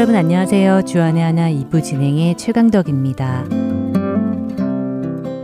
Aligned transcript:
여러분 0.00 0.16
안녕하세요. 0.16 0.86
주안의 0.86 1.22
하나 1.22 1.50
2부 1.50 1.84
진행의 1.84 2.38
최강덕입니다. 2.38 3.44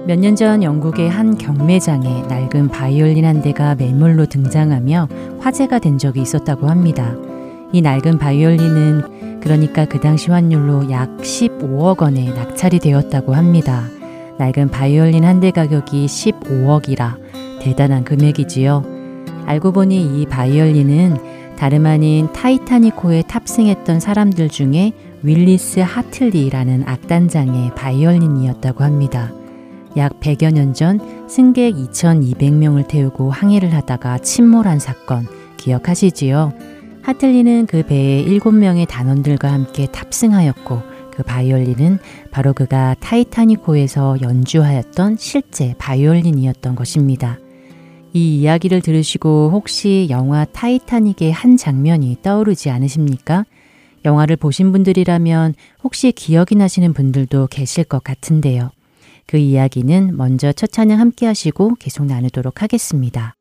몇 0.06 0.18
년 0.18 0.34
전 0.34 0.62
영국의 0.62 1.10
한 1.10 1.36
경매장에 1.36 2.22
낡은 2.26 2.68
바이올린 2.68 3.26
한 3.26 3.42
대가 3.42 3.74
매물로 3.74 4.24
등장하며 4.24 5.08
화제가 5.40 5.78
된 5.78 5.98
적이 5.98 6.22
있었다고 6.22 6.70
합니다. 6.70 7.14
이 7.70 7.82
낡은 7.82 8.16
바이올린은 8.16 9.40
그러니까 9.42 9.84
그 9.84 10.00
당시 10.00 10.30
환율로 10.30 10.90
약 10.90 11.14
15억 11.18 12.00
원에 12.00 12.30
낙찰이 12.30 12.78
되었다고 12.78 13.34
합니다. 13.34 13.82
낡은 14.38 14.70
바이올린 14.70 15.26
한 15.26 15.40
대 15.40 15.50
가격이 15.50 16.06
15억이라 16.06 17.60
대단한 17.60 18.04
금액이지요. 18.04 18.84
알고 19.44 19.72
보니 19.72 20.22
이 20.22 20.24
바이올린은 20.24 21.36
다름 21.56 21.86
아닌 21.86 22.32
타이타닉호에 22.32 23.22
탑승했던 23.22 24.00
사람들 24.00 24.48
중에 24.50 24.92
윌리스 25.22 25.80
하틀리라는 25.80 26.84
악단장의 26.86 27.74
바이올린이었다고 27.74 28.84
합니다. 28.84 29.32
약 29.96 30.20
100여 30.20 30.52
년 30.52 30.74
전 30.74 31.00
승객 31.28 31.74
2,200명을 31.74 32.86
태우고 32.86 33.30
항해를 33.30 33.72
하다가 33.74 34.18
침몰한 34.18 34.78
사건 34.78 35.26
기억하시지요? 35.56 36.52
하틀리는 37.02 37.66
그 37.66 37.82
배에 37.84 38.24
7명의 38.24 38.86
단원들과 38.86 39.50
함께 39.50 39.86
탑승하였고 39.86 40.82
그 41.12 41.22
바이올린은 41.22 41.98
바로 42.30 42.52
그가 42.52 42.94
타이타닉호에서 43.00 44.18
연주하였던 44.20 45.16
실제 45.18 45.74
바이올린이었던 45.78 46.74
것입니다. 46.74 47.38
이 48.16 48.40
이야기를 48.40 48.80
들으시고 48.80 49.50
혹시 49.52 50.06
영화 50.08 50.46
타이타닉의 50.46 51.32
한 51.32 51.58
장면이 51.58 52.16
떠오르지 52.22 52.70
않으십니까? 52.70 53.44
영화를 54.06 54.36
보신 54.36 54.72
분들이라면 54.72 55.52
혹시 55.84 56.12
기억이 56.12 56.54
나시는 56.54 56.94
분들도 56.94 57.48
계실 57.48 57.84
것 57.84 58.02
같은데요. 58.02 58.70
그 59.26 59.36
이야기는 59.36 60.16
먼저 60.16 60.50
첫 60.52 60.72
찬양 60.72 60.98
함께 60.98 61.26
하시고 61.26 61.74
계속 61.74 62.06
나누도록 62.06 62.62
하겠습니다. 62.62 63.35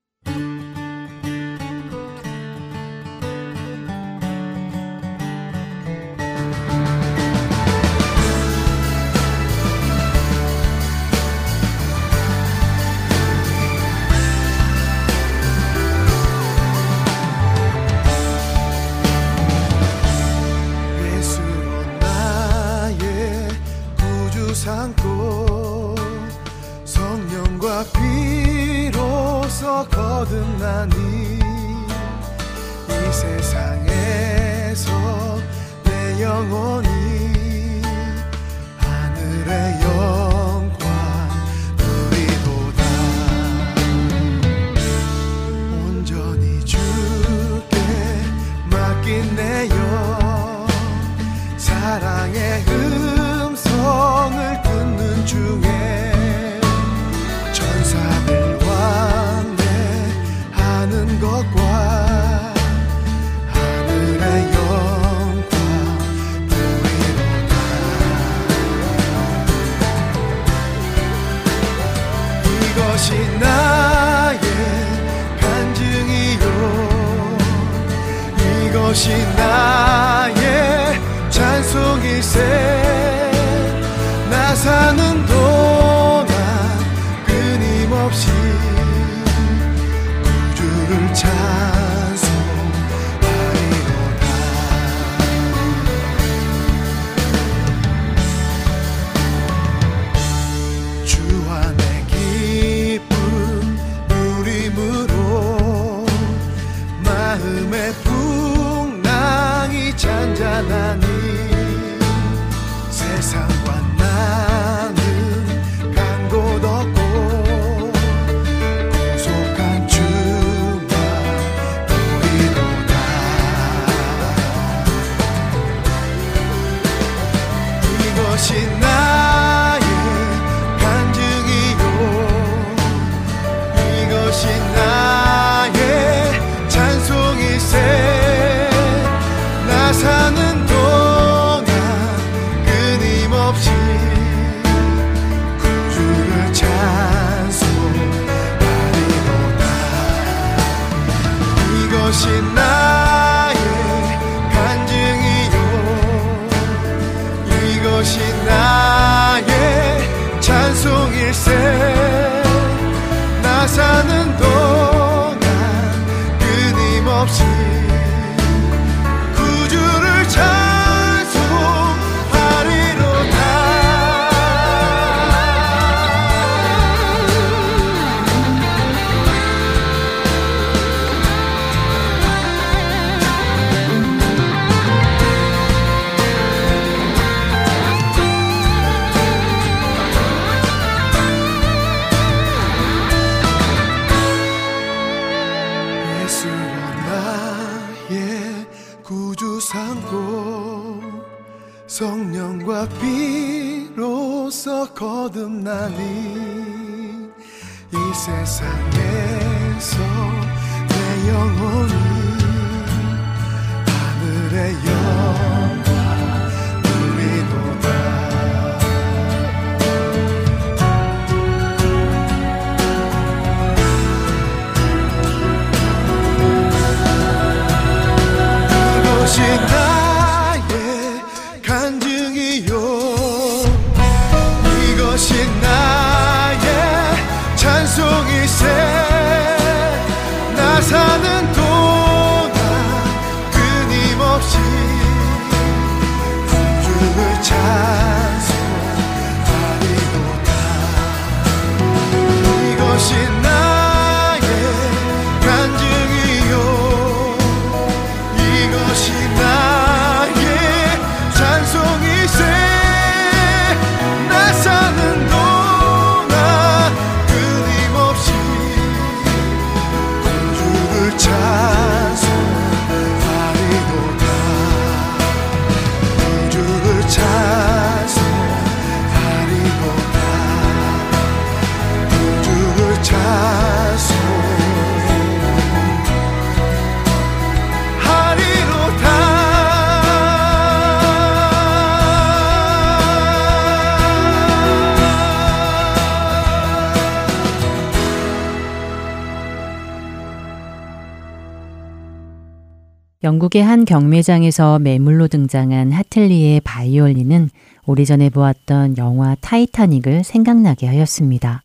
영국의 303.23 303.63
한 303.63 303.85
경매장에서 303.85 304.79
매물로 304.79 305.27
등장한 305.27 305.91
하틀리의 305.91 306.61
바이올린은 306.61 307.49
오래전에 307.85 308.29
보았던 308.29 308.97
영화 308.97 309.35
타이타닉을 309.41 310.23
생각나게 310.23 310.87
하였습니다. 310.87 311.63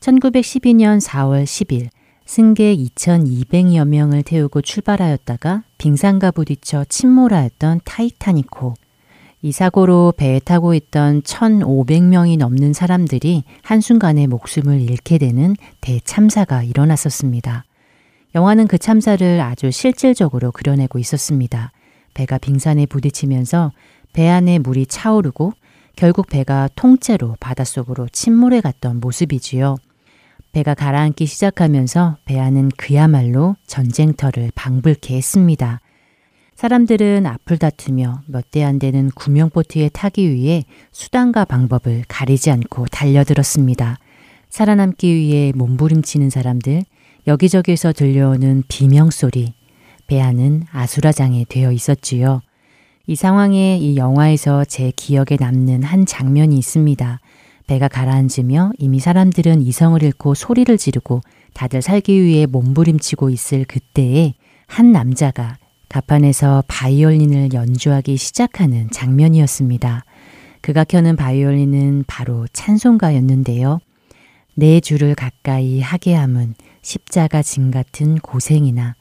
1912년 0.00 1.00
4월 1.00 1.44
10일 1.44 1.88
승객 2.26 2.78
2,200여 2.78 3.86
명을 3.86 4.22
태우고 4.22 4.60
출발하였다가 4.60 5.62
빙산과 5.78 6.32
부딪혀 6.32 6.84
침몰하였던 6.88 7.80
타이타닉호. 7.84 8.74
이 9.40 9.52
사고로 9.52 10.14
배에 10.16 10.40
타고 10.40 10.74
있던 10.74 11.22
1,500명이 11.22 12.36
넘는 12.38 12.72
사람들이 12.72 13.44
한순간에 13.62 14.26
목숨을 14.26 14.80
잃게 14.80 15.16
되는 15.16 15.54
대참사가 15.80 16.64
일어났었습니다. 16.64 17.64
영화는 18.34 18.66
그 18.66 18.78
참사를 18.78 19.40
아주 19.40 19.70
실질적으로 19.70 20.52
그려내고 20.52 20.98
있었습니다. 20.98 21.72
배가 22.14 22.38
빙산에 22.38 22.86
부딪히면서 22.86 23.72
배 24.12 24.28
안에 24.28 24.58
물이 24.58 24.86
차오르고 24.86 25.52
결국 25.96 26.26
배가 26.28 26.68
통째로 26.74 27.36
바닷속으로 27.40 28.08
침몰해 28.12 28.60
갔던 28.60 29.00
모습이지요. 29.00 29.76
배가 30.52 30.74
가라앉기 30.74 31.26
시작하면서 31.26 32.18
배 32.24 32.38
안은 32.38 32.70
그야말로 32.76 33.56
전쟁터를 33.66 34.50
방불케 34.54 35.16
했습니다. 35.16 35.80
사람들은 36.54 37.26
앞을 37.26 37.58
다투며 37.58 38.22
몇 38.26 38.50
대 38.50 38.64
안 38.64 38.78
되는 38.78 39.10
구명보트에 39.14 39.90
타기 39.90 40.32
위해 40.32 40.64
수단과 40.90 41.44
방법을 41.44 42.04
가리지 42.08 42.50
않고 42.50 42.86
달려들었습니다. 42.86 43.98
살아남기 44.48 45.14
위해 45.14 45.52
몸부림치는 45.54 46.30
사람들, 46.30 46.82
여기저기서 47.28 47.92
들려오는 47.92 48.62
비명소리, 48.68 49.52
배 50.06 50.18
안은 50.18 50.62
아수라장에 50.72 51.44
되어 51.46 51.72
있었지요. 51.72 52.40
이 53.06 53.16
상황에 53.16 53.76
이 53.76 53.98
영화에서 53.98 54.64
제 54.64 54.90
기억에 54.96 55.36
남는 55.38 55.82
한 55.82 56.06
장면이 56.06 56.56
있습니다. 56.56 57.20
배가 57.66 57.86
가라앉으며 57.88 58.72
이미 58.78 58.98
사람들은 58.98 59.60
이성을 59.60 60.02
잃고 60.02 60.32
소리를 60.32 60.74
지르고 60.78 61.20
다들 61.52 61.82
살기 61.82 62.24
위해 62.24 62.46
몸부림치고 62.46 63.28
있을 63.28 63.66
그때에 63.66 64.32
한 64.66 64.92
남자가 64.92 65.58
가판에서 65.90 66.64
바이올린을 66.66 67.52
연주하기 67.52 68.16
시작하는 68.16 68.88
장면이었습니다. 68.90 70.06
그가 70.62 70.84
켜는 70.84 71.16
바이올린은 71.16 72.04
바로 72.06 72.46
찬송가였는데요. 72.54 73.80
내 74.54 74.80
주를 74.80 75.14
가까이 75.14 75.80
하게 75.80 76.14
함은 76.14 76.54
십자가 76.88 77.42
진 77.42 77.70
같은 77.70 78.18
고생이나 78.18 78.94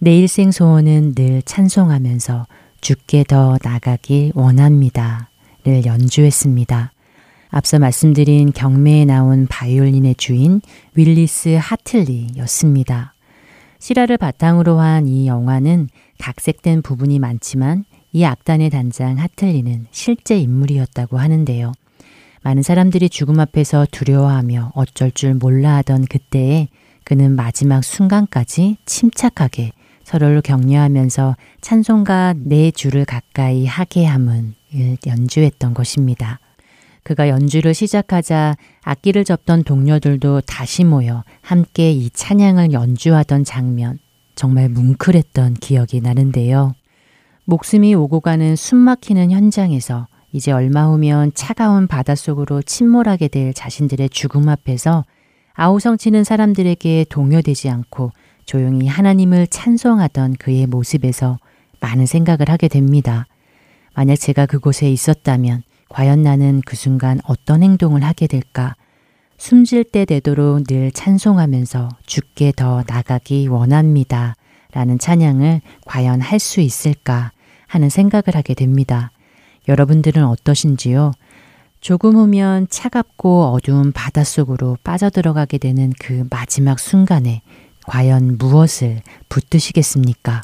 내 0.00 0.18
일생 0.18 0.50
소원은 0.50 1.14
늘 1.14 1.42
찬송하면서 1.42 2.48
죽게 2.80 3.22
더 3.28 3.56
나가길 3.62 4.32
원합니다. 4.34 5.30
를 5.62 5.84
연주했습니다. 5.84 6.90
앞서 7.50 7.78
말씀드린 7.78 8.50
경매에 8.50 9.04
나온 9.04 9.46
바이올린의 9.46 10.16
주인 10.16 10.60
윌리스 10.96 11.56
하틀리였습니다. 11.60 13.14
실화를 13.78 14.16
바탕으로 14.16 14.80
한 14.80 15.06
이 15.06 15.28
영화는 15.28 15.88
각색된 16.18 16.82
부분이 16.82 17.20
많지만 17.20 17.84
이 18.12 18.24
악단의 18.24 18.70
단장 18.70 19.18
하틀리는 19.18 19.86
실제 19.92 20.36
인물이었다고 20.36 21.18
하는데요. 21.18 21.70
많은 22.42 22.62
사람들이 22.62 23.08
죽음 23.08 23.38
앞에서 23.38 23.86
두려워하며 23.92 24.72
어쩔 24.74 25.12
줄 25.12 25.34
몰라 25.34 25.76
하던 25.76 26.06
그때에 26.06 26.66
그는 27.10 27.34
마지막 27.34 27.82
순간까지 27.82 28.76
침착하게 28.86 29.72
서로를 30.04 30.42
격려하면서 30.42 31.34
찬송가 31.60 32.34
네 32.36 32.70
줄을 32.70 33.04
가까이 33.04 33.66
하게 33.66 34.04
함은 34.04 34.54
연주했던 35.04 35.74
것입니다. 35.74 36.38
그가 37.02 37.28
연주를 37.28 37.74
시작하자 37.74 38.56
악기를 38.84 39.24
접던 39.24 39.64
동료들도 39.64 40.42
다시 40.42 40.84
모여 40.84 41.24
함께 41.40 41.90
이 41.90 42.10
찬양을 42.10 42.70
연주하던 42.70 43.42
장면, 43.42 43.98
정말 44.36 44.68
뭉클했던 44.68 45.54
기억이 45.54 46.00
나는데요. 46.00 46.76
목숨이 47.44 47.92
오고 47.92 48.20
가는 48.20 48.54
숨 48.54 48.78
막히는 48.78 49.32
현장에서 49.32 50.06
이제 50.30 50.52
얼마 50.52 50.86
후면 50.86 51.32
차가운 51.34 51.88
바닷속으로 51.88 52.62
침몰하게 52.62 53.26
될 53.26 53.52
자신들의 53.52 54.10
죽음 54.10 54.48
앞에서 54.48 55.04
아우성치는 55.54 56.24
사람들에게 56.24 57.06
동요되지 57.08 57.68
않고 57.68 58.12
조용히 58.46 58.86
하나님을 58.86 59.46
찬송하던 59.46 60.34
그의 60.34 60.66
모습에서 60.66 61.38
많은 61.80 62.06
생각을 62.06 62.48
하게 62.48 62.68
됩니다. 62.68 63.26
만약 63.94 64.16
제가 64.16 64.46
그곳에 64.46 64.90
있었다면 64.90 65.62
과연 65.88 66.22
나는 66.22 66.60
그 66.64 66.76
순간 66.76 67.20
어떤 67.24 67.62
행동을 67.62 68.04
하게 68.04 68.26
될까? 68.26 68.74
숨질 69.38 69.84
때 69.84 70.04
되도록 70.04 70.64
늘 70.64 70.92
찬송하면서 70.92 71.88
죽게 72.06 72.52
더 72.56 72.84
나가기 72.86 73.48
원합니다. 73.48 74.34
라는 74.72 74.98
찬양을 74.98 75.62
과연 75.86 76.20
할 76.20 76.38
수 76.38 76.60
있을까 76.60 77.32
하는 77.66 77.88
생각을 77.88 78.34
하게 78.34 78.54
됩니다. 78.54 79.10
여러분들은 79.68 80.24
어떠신지요? 80.24 81.12
조금 81.80 82.16
후면 82.16 82.66
차갑고 82.68 83.52
어두운 83.54 83.92
바닷속으로 83.92 84.76
빠져들어가게 84.84 85.58
되는 85.58 85.92
그 85.98 86.26
마지막 86.30 86.78
순간에 86.78 87.42
과연 87.86 88.36
무엇을 88.38 89.02
붙드시겠습니까? 89.28 90.42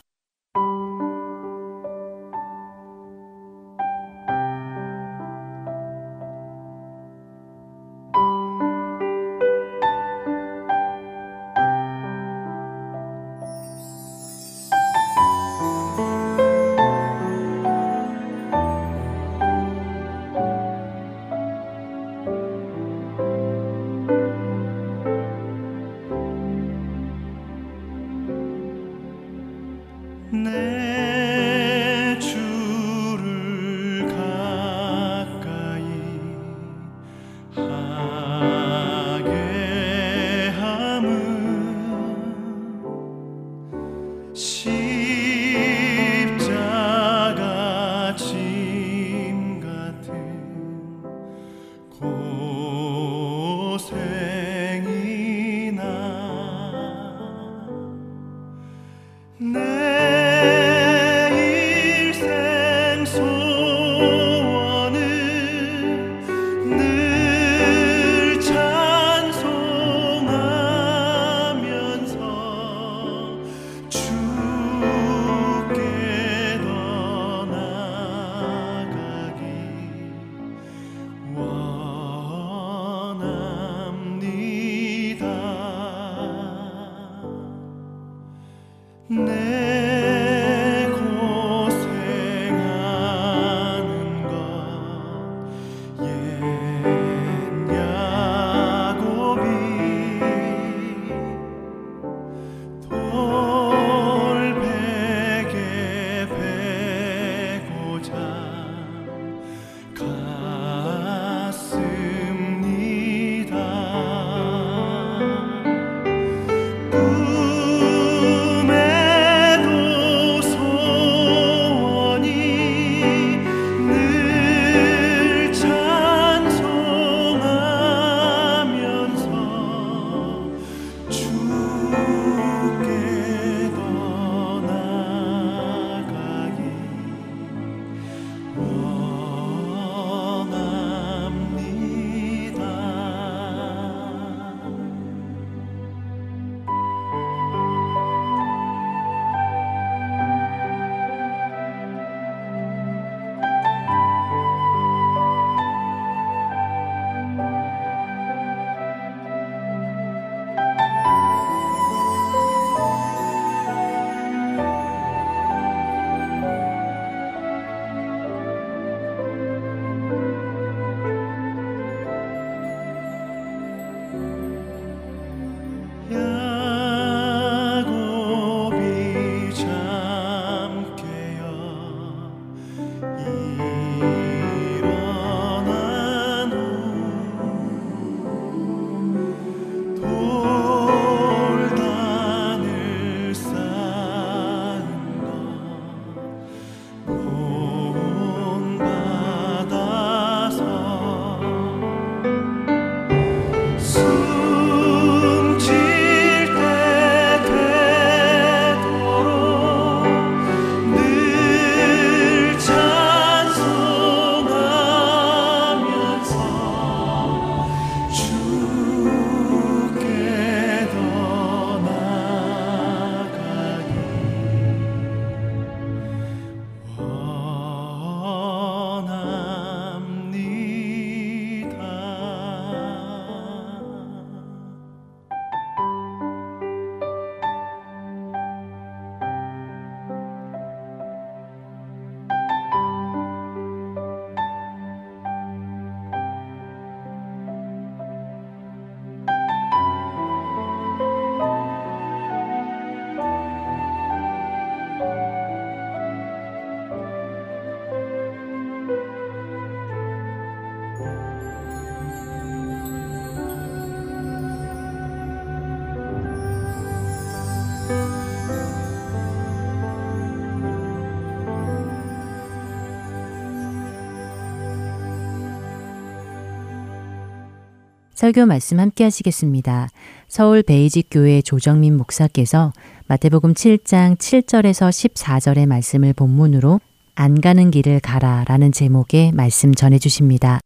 설교 278.17 278.47
말씀 278.47 278.81
함께 278.81 279.05
하시겠습니다. 279.05 279.89
서울 280.27 280.63
베이직 280.63 281.09
교회 281.11 281.43
조정민 281.43 281.99
목사께서 281.99 282.73
마태복음 283.09 283.53
7장 283.53 284.17
7절에서 284.17 284.89
14절의 284.89 285.67
말씀을 285.67 286.15
본문으로 286.15 286.81
안 287.15 287.41
가는 287.43 287.71
길을 287.71 288.01
가라 288.01 288.45
라는 288.49 288.73
제목의 288.73 289.33
말씀 289.33 289.75
전해 289.75 289.99
주십니다. 289.99 290.61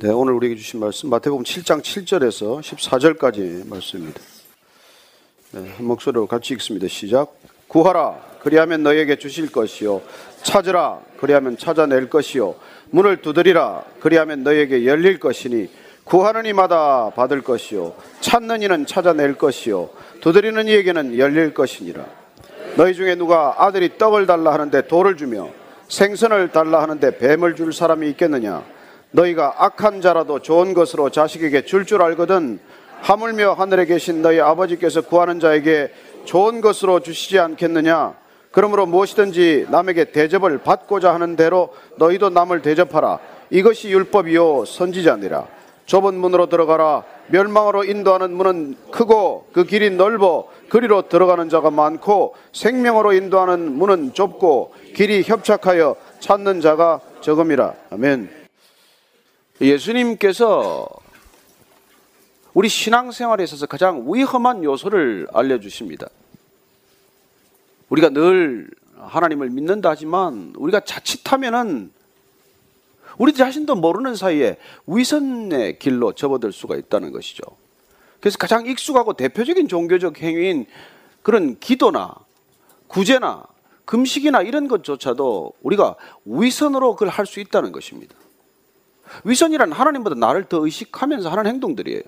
네, 0.00 0.08
오늘 0.08 0.32
우리에게 0.32 0.56
주신 0.56 0.80
말씀 0.80 1.10
마태복음 1.10 1.44
7장 1.44 1.80
7절에서 1.80 2.60
14절까지 2.60 3.68
말씀입니다. 3.68 4.20
네, 5.52 5.70
한 5.76 5.86
목소리로 5.86 6.26
같이 6.26 6.54
읽습니다. 6.54 6.88
시작. 6.88 7.32
구하라 7.68 8.27
그리하면 8.42 8.82
너에게 8.82 9.16
주실 9.16 9.50
것이요. 9.50 10.02
찾으라. 10.42 11.00
그리하면 11.18 11.56
찾아낼 11.56 12.08
것이요. 12.08 12.54
문을 12.90 13.18
두드리라. 13.18 13.82
그리하면 14.00 14.42
너에게 14.42 14.86
열릴 14.86 15.18
것이니 15.18 15.68
구하는 16.04 16.46
이마다 16.46 17.10
받을 17.14 17.42
것이요. 17.42 17.94
찾는 18.20 18.62
이는 18.62 18.86
찾아낼 18.86 19.34
것이요. 19.34 19.90
두드리는 20.20 20.66
이에게는 20.66 21.18
열릴 21.18 21.52
것이니라. 21.52 22.04
너희 22.76 22.94
중에 22.94 23.14
누가 23.14 23.56
아들이 23.58 23.98
떡을 23.98 24.26
달라 24.26 24.52
하는데 24.52 24.86
돌을 24.86 25.16
주며 25.16 25.50
생선을 25.88 26.52
달라 26.52 26.82
하는데 26.82 27.18
뱀을 27.18 27.56
줄 27.56 27.72
사람이 27.72 28.08
있겠느냐? 28.10 28.62
너희가 29.10 29.54
악한 29.58 30.00
자라도 30.00 30.40
좋은 30.40 30.74
것으로 30.74 31.10
자식에게 31.10 31.62
줄줄 31.62 31.86
줄 31.86 32.02
알거든 32.02 32.58
하물며 33.00 33.54
하늘에 33.54 33.86
계신 33.86 34.22
너희 34.22 34.40
아버지께서 34.40 35.02
구하는 35.02 35.40
자에게 35.40 35.92
좋은 36.24 36.60
것으로 36.60 37.00
주시지 37.00 37.38
않겠느냐 37.38 38.14
그러므로 38.50 38.86
무엇이든지 38.86 39.66
남에게 39.70 40.12
대접을 40.12 40.58
받고자 40.58 41.12
하는 41.12 41.36
대로 41.36 41.74
너희도 41.96 42.30
남을 42.30 42.62
대접하라. 42.62 43.18
이것이 43.50 43.90
율법이요 43.90 44.64
선지자니라. 44.64 45.46
좁은 45.86 46.14
문으로 46.14 46.48
들어가라. 46.48 47.04
멸망으로 47.28 47.84
인도하는 47.84 48.32
문은 48.32 48.76
크고 48.90 49.48
그 49.52 49.64
길이 49.64 49.90
넓어 49.90 50.48
그리로 50.68 51.08
들어가는 51.08 51.48
자가 51.48 51.70
많고 51.70 52.34
생명으로 52.52 53.12
인도하는 53.12 53.72
문은 53.72 54.12
좁고 54.12 54.74
길이 54.94 55.22
협착하여 55.22 55.96
찾는 56.20 56.60
자가 56.60 57.00
적음이라. 57.20 57.74
아멘. 57.90 58.30
예수님께서 59.60 60.86
우리 62.54 62.68
신앙생활에 62.68 63.44
있어서 63.44 63.66
가장 63.66 64.04
위험한 64.06 64.64
요소를 64.64 65.28
알려주십니다. 65.32 66.08
우리가 67.88 68.10
늘 68.10 68.70
하나님을 68.96 69.50
믿는다 69.50 69.90
하지만 69.90 70.52
우리가 70.56 70.80
자칫하면은 70.80 71.92
우리 73.16 73.32
자신도 73.32 73.74
모르는 73.76 74.14
사이에 74.14 74.58
위선의 74.86 75.78
길로 75.78 76.12
접어들 76.12 76.52
수가 76.52 76.76
있다는 76.76 77.12
것이죠. 77.12 77.42
그래서 78.20 78.38
가장 78.38 78.66
익숙하고 78.66 79.14
대표적인 79.14 79.68
종교적 79.68 80.20
행위인 80.20 80.66
그런 81.22 81.58
기도나 81.58 82.14
구제나 82.86 83.44
금식이나 83.84 84.42
이런 84.42 84.68
것조차도 84.68 85.54
우리가 85.62 85.96
위선으로 86.26 86.94
그걸 86.94 87.08
할 87.08 87.26
수 87.26 87.40
있다는 87.40 87.72
것입니다. 87.72 88.14
위선이란 89.24 89.72
하나님보다 89.72 90.16
나를 90.16 90.44
더 90.44 90.64
의식하면서 90.64 91.30
하는 91.30 91.46
행동들이에요. 91.46 92.02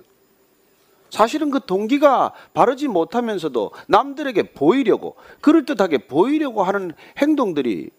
사실은 1.10 1.50
그 1.50 1.60
동기가 1.66 2.32
바르지 2.54 2.88
못하면서도 2.88 3.72
남들에게 3.88 4.52
보이려고 4.52 5.16
그럴듯하게 5.40 5.98
보이려고 6.06 6.62
하는 6.62 6.92
행동들이 7.18 7.90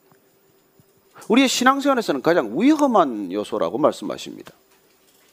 우리의 1.27 1.47
신앙생활에서는 1.47 2.21
가장 2.21 2.59
위험한 2.59 3.31
요소라고 3.31 3.77
말씀하십니다. 3.77 4.53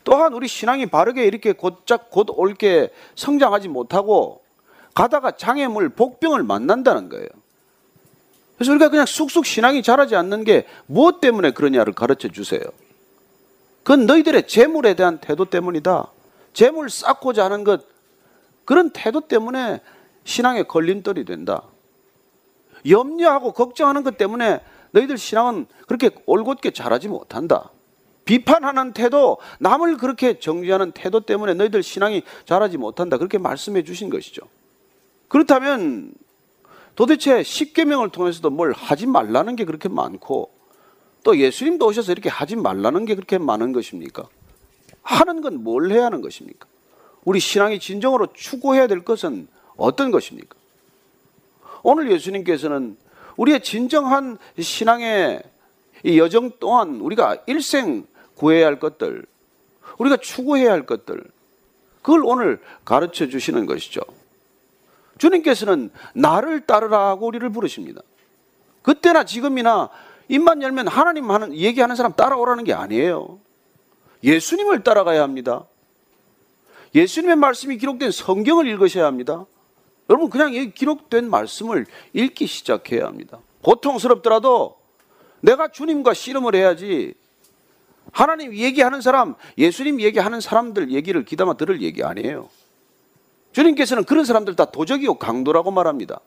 또한 0.04 0.32
우리 0.32 0.48
신앙이 0.48 0.86
바르게 0.86 1.24
이렇게 1.24 1.52
곧작 1.52 2.10
곧 2.10 2.28
옳게 2.30 2.90
성장하지 3.14 3.68
못하고 3.68 4.42
가다가 4.94 5.32
장애물, 5.32 5.90
복병을 5.90 6.42
만난다는 6.42 7.08
거예요. 7.08 7.28
그래서 8.56 8.72
우리가 8.72 8.88
그냥 8.88 9.06
쑥쑥 9.06 9.46
신앙이 9.46 9.82
자라지 9.82 10.16
않는 10.16 10.44
게 10.44 10.66
무엇 10.86 11.20
때문에 11.20 11.52
그러냐를 11.52 11.92
가르쳐 11.92 12.28
주세요. 12.28 12.60
그건 13.84 14.06
너희들의 14.06 14.48
재물에 14.48 14.94
대한 14.94 15.18
태도 15.18 15.44
때문이다. 15.44 16.08
재물 16.58 16.90
쌓고자 16.90 17.44
하는 17.44 17.62
것 17.62 17.86
그런 18.64 18.90
태도 18.90 19.20
때문에 19.20 19.80
신앙의 20.24 20.66
걸림돌이 20.66 21.24
된다. 21.24 21.62
염려하고 22.84 23.52
걱정하는 23.52 24.02
것 24.02 24.18
때문에 24.18 24.60
너희들 24.90 25.18
신앙은 25.18 25.66
그렇게 25.86 26.10
올곧게 26.26 26.72
자라지 26.72 27.06
못한다. 27.06 27.70
비판하는 28.24 28.92
태도, 28.92 29.38
남을 29.60 29.98
그렇게 29.98 30.40
정죄하는 30.40 30.90
태도 30.90 31.20
때문에 31.20 31.54
너희들 31.54 31.84
신앙이 31.84 32.24
자라지 32.44 32.76
못한다. 32.76 33.18
그렇게 33.18 33.38
말씀해 33.38 33.84
주신 33.84 34.10
것이죠. 34.10 34.42
그렇다면 35.28 36.12
도대체 36.96 37.44
십계명을 37.44 38.08
통해서도 38.08 38.50
뭘 38.50 38.72
하지 38.72 39.06
말라는 39.06 39.54
게 39.54 39.64
그렇게 39.64 39.88
많고 39.88 40.50
또 41.22 41.38
예수님도 41.38 41.86
오셔서 41.86 42.10
이렇게 42.10 42.28
하지 42.28 42.56
말라는 42.56 43.04
게 43.04 43.14
그렇게 43.14 43.38
많은 43.38 43.72
것입니까? 43.72 44.28
하는 45.08 45.40
건 45.40 45.54
뭘 45.62 45.90
해야 45.90 46.04
하는 46.06 46.20
것입니까? 46.20 46.66
우리 47.24 47.40
신앙이 47.40 47.78
진정으로 47.80 48.32
추구해야 48.34 48.86
될 48.86 49.04
것은 49.04 49.48
어떤 49.76 50.10
것입니까? 50.10 50.54
오늘 51.82 52.10
예수님께서는 52.10 52.96
우리의 53.36 53.62
진정한 53.62 54.36
신앙의 54.58 55.42
이 56.04 56.18
여정 56.18 56.52
또한 56.60 57.00
우리가 57.00 57.38
일생 57.46 58.06
구해야 58.34 58.66
할 58.66 58.78
것들, 58.78 59.24
우리가 59.98 60.18
추구해야 60.18 60.70
할 60.70 60.84
것들, 60.84 61.24
그걸 62.02 62.22
오늘 62.24 62.60
가르쳐 62.84 63.26
주시는 63.28 63.66
것이죠. 63.66 64.02
주님께서는 65.18 65.90
나를 66.14 66.66
따르라고 66.66 67.26
우리를 67.26 67.48
부르십니다. 67.50 68.02
그때나 68.82 69.24
지금이나 69.24 69.88
입만 70.28 70.62
열면 70.62 70.88
하나님 70.88 71.30
하는 71.30 71.54
얘기하는 71.54 71.96
사람 71.96 72.12
따라오라는 72.12 72.64
게 72.64 72.74
아니에요. 72.74 73.40
예수님을 74.22 74.82
따라가야 74.82 75.22
합니다. 75.22 75.66
예수님의 76.94 77.36
말씀이 77.36 77.76
기록된 77.78 78.10
성경을 78.10 78.66
읽으셔야 78.66 79.06
합니다. 79.06 79.46
여러분 80.10 80.30
그냥 80.30 80.54
이 80.54 80.70
기록된 80.70 81.28
말씀을 81.28 81.86
읽기 82.14 82.46
시작해야 82.46 83.06
합니다. 83.06 83.38
고통스럽더라도 83.62 84.78
내가 85.40 85.68
주님과 85.68 86.14
씨름을 86.14 86.54
해야지 86.54 87.14
하나님 88.10 88.54
얘기하는 88.54 89.02
사람, 89.02 89.34
예수님 89.58 90.00
얘기하는 90.00 90.40
사람들 90.40 90.90
얘기를 90.90 91.24
귀담아 91.24 91.54
들을 91.54 91.82
얘기 91.82 92.02
아니에요. 92.02 92.48
주님께서는 93.52 94.04
그런 94.04 94.24
사람들 94.24 94.56
다 94.56 94.64
도적이요 94.66 95.14
강도라고 95.14 95.70
말합니다. 95.70 96.20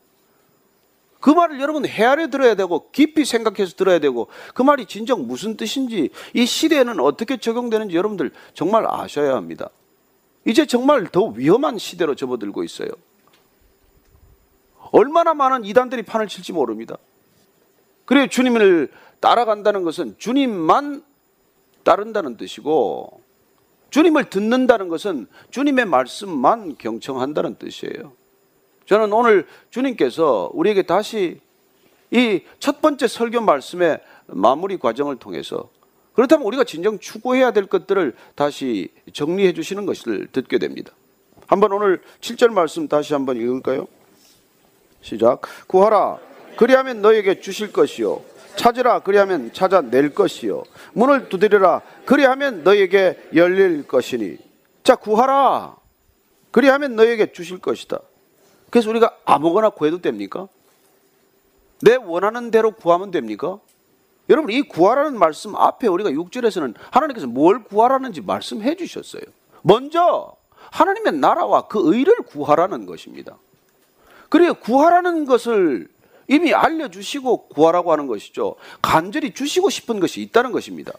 그 1.21 1.29
말을 1.29 1.61
여러분 1.61 1.85
헤아려 1.85 2.27
들어야 2.27 2.55
되고 2.55 2.91
깊이 2.91 3.23
생각해서 3.23 3.75
들어야 3.75 3.99
되고 3.99 4.27
그 4.53 4.63
말이 4.63 4.85
진정 4.85 5.27
무슨 5.27 5.55
뜻인지 5.55 6.09
이 6.33 6.45
시대에는 6.45 6.99
어떻게 6.99 7.37
적용되는지 7.37 7.95
여러분들 7.95 8.31
정말 8.53 8.85
아셔야 8.89 9.35
합니다. 9.35 9.69
이제 10.45 10.65
정말 10.65 11.07
더 11.07 11.25
위험한 11.27 11.77
시대로 11.77 12.15
접어들고 12.15 12.63
있어요. 12.63 12.89
얼마나 14.91 15.33
많은 15.33 15.63
이단들이 15.63 16.01
판을 16.01 16.27
칠지 16.27 16.51
모릅니다. 16.51 16.97
그래 18.05 18.27
주님을 18.27 18.91
따라간다는 19.19 19.83
것은 19.83 20.15
주님만 20.17 21.03
따른다는 21.83 22.35
뜻이고 22.35 23.21
주님을 23.91 24.29
듣는다는 24.29 24.89
것은 24.89 25.27
주님의 25.51 25.85
말씀만 25.85 26.77
경청한다는 26.77 27.55
뜻이에요. 27.55 28.13
저는 28.91 29.13
오늘 29.13 29.47
주님께서 29.69 30.51
우리에게 30.53 30.81
다시 30.81 31.39
이 32.11 32.41
첫 32.59 32.81
번째 32.81 33.07
설교 33.07 33.39
말씀의 33.39 34.01
마무리 34.27 34.77
과정을 34.77 35.15
통해서 35.15 35.69
그렇다면 36.11 36.45
우리가 36.45 36.65
진정 36.65 36.99
추구해야 36.99 37.51
될 37.51 37.67
것들을 37.67 38.13
다시 38.35 38.89
정리해 39.13 39.53
주시는 39.53 39.85
것을 39.85 40.27
듣게 40.33 40.57
됩니다. 40.57 40.91
한번 41.47 41.71
오늘 41.71 42.01
7절 42.19 42.49
말씀 42.51 42.89
다시 42.89 43.13
한번 43.13 43.37
읽을까요? 43.37 43.87
시작. 45.01 45.43
구하라. 45.67 46.17
그리하면 46.57 47.01
너에게 47.01 47.39
주실 47.39 47.71
것이요. 47.71 48.21
찾으라. 48.57 48.99
그리하면 48.99 49.53
찾아낼 49.53 50.13
것이요. 50.13 50.63
문을 50.91 51.29
두드리라. 51.29 51.81
그리하면 52.03 52.65
너에게 52.65 53.17
열릴 53.35 53.87
것이니. 53.87 54.37
자, 54.83 54.97
구하라. 54.97 55.77
그리하면 56.51 56.97
너에게 56.97 57.31
주실 57.31 57.59
것이다. 57.59 58.01
그래서 58.71 58.89
우리가 58.89 59.15
아무거나 59.25 59.69
구해도 59.69 60.01
됩니까? 60.01 60.47
내 61.81 61.95
원하는 61.95 62.49
대로 62.49 62.71
구하면 62.71 63.11
됩니까? 63.11 63.59
여러분 64.29 64.51
이 64.51 64.61
구하라는 64.61 65.19
말씀 65.19 65.55
앞에 65.55 65.87
우리가 65.87 66.09
6절에서는 66.11 66.73
하나님께서 66.89 67.27
뭘 67.27 67.63
구하라는지 67.63 68.21
말씀해 68.21 68.75
주셨어요. 68.75 69.21
먼저 69.61 70.33
하나님의 70.71 71.13
나라와 71.13 71.67
그 71.67 71.93
의를 71.93 72.15
구하라는 72.23 72.85
것입니다. 72.85 73.37
그리고 74.29 74.53
구하라는 74.53 75.25
것을 75.25 75.89
이미 76.29 76.53
알려주시고 76.53 77.49
구하라고 77.49 77.91
하는 77.91 78.07
것이죠. 78.07 78.55
간절히 78.81 79.33
주시고 79.33 79.69
싶은 79.69 79.99
것이 79.99 80.21
있다는 80.21 80.53
것입니다. 80.53 80.93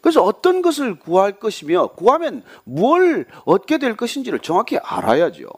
그래서 0.00 0.22
어떤 0.22 0.62
것을 0.62 1.00
구할 1.00 1.40
것이며 1.40 1.88
구하면 1.96 2.44
뭘 2.62 3.26
얻게 3.44 3.78
될 3.78 3.96
것인지를 3.96 4.38
정확히 4.38 4.78
알아야죠. 4.78 5.48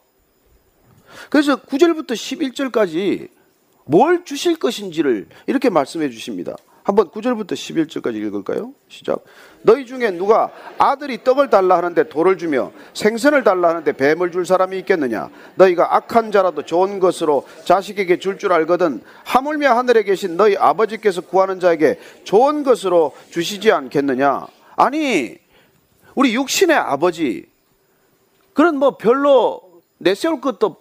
그래서 1.31 1.57
9절부터 1.57 2.13
11절까지 2.13 3.29
뭘 3.85 4.25
주실 4.25 4.57
것인지를 4.57 5.29
이렇게 5.47 5.71
말씀해 5.71 6.11
주십니다. 6.11 6.57
한번 6.89 7.11
9절부터 7.11 7.53
11절까지 7.53 8.15
읽을까요? 8.15 8.73
시작. 8.89 9.23
너희 9.61 9.85
중에 9.85 10.11
누가 10.11 10.51
아들이 10.79 11.23
떡을 11.23 11.51
달라 11.51 11.77
하는데 11.77 12.09
돌을 12.09 12.39
주며 12.39 12.73
생선을 12.95 13.45
달라 13.45 13.69
하는데 13.69 13.93
뱀을 13.93 14.33
줄 14.33 14.47
사람이 14.47 14.79
있겠느냐? 14.79 15.29
너희가 15.57 15.97
악한 15.97 16.33
자라도 16.33 16.63
좋은 16.63 16.99
것으로 16.99 17.47
자식에게 17.67 18.19
줄줄 18.19 18.55
알거든 18.55 19.03
하물며 19.25 19.77
하늘에 19.77 20.03
계신 20.03 20.39
너희 20.39 20.57
아버지께서 20.57 21.21
구하는 21.21 21.61
자에게 21.61 22.01
좋은 22.25 22.63
것으로 22.63 23.15
주시지 23.33 23.71
않겠느냐? 23.71 24.47
아니, 24.77 25.37
우리 26.15 26.35
육신의 26.35 26.75
아버지 26.75 27.45
그런 28.55 28.79
뭐 28.79 28.97
별로 28.97 29.61
내세울 29.99 30.41
것도 30.41 30.77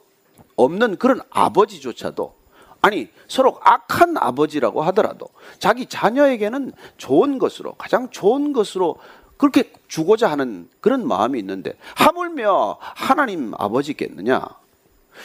없는 0.57 0.97
그런 0.97 1.21
아버지조차도 1.29 2.35
아니 2.81 3.09
서로 3.27 3.57
악한 3.61 4.17
아버지라고 4.17 4.81
하더라도 4.83 5.29
자기 5.59 5.85
자녀에게는 5.85 6.73
좋은 6.97 7.39
것으로 7.39 7.73
가장 7.73 8.09
좋은 8.09 8.53
것으로 8.53 8.97
그렇게 9.37 9.71
주고자 9.87 10.29
하는 10.29 10.67
그런 10.81 11.07
마음이 11.07 11.39
있는데 11.39 11.73
하물며 11.95 12.77
하나님 12.79 13.53
아버지겠느냐? 13.57 14.45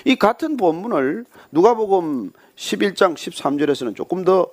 이 0.05 0.17
같은 0.17 0.57
본문을 0.57 1.25
누가복음 1.51 2.33
11장 2.57 3.15
13절에서는 3.15 3.97
조금 3.97 4.25
더 4.25 4.49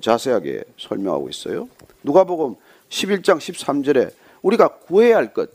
자세하게 0.00 0.64
설명하고 0.78 1.28
있어요. 1.28 1.68
누가복음 2.02 2.56
11장 2.88 3.38
13절에 3.38 4.12
우리가 4.42 4.68
구해야 4.68 5.16
할 5.16 5.32
것, 5.32 5.50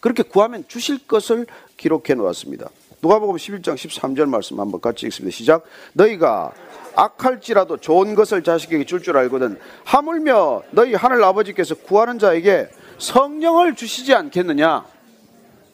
그렇게 0.00 0.22
구하면 0.22 0.64
주실 0.68 1.06
것을 1.06 1.46
기록해 1.76 2.14
놓았습니다. 2.14 2.68
누가복음 3.04 3.36
11장 3.36 3.74
13절 3.74 4.30
말씀 4.30 4.58
한번 4.58 4.80
같이 4.80 5.04
읽습니다. 5.06 5.36
시작. 5.36 5.64
너희가 5.92 6.54
악할지라도 6.96 7.76
좋은 7.76 8.14
것을 8.14 8.42
자식에게 8.42 8.86
줄줄 8.86 9.18
알거든 9.18 9.60
하물며 9.84 10.62
너희 10.70 10.94
하늘 10.94 11.22
아버지께서 11.22 11.74
구하는 11.74 12.18
자에게 12.18 12.70
성령을 12.96 13.74
주시지 13.74 14.14
않겠느냐? 14.14 14.86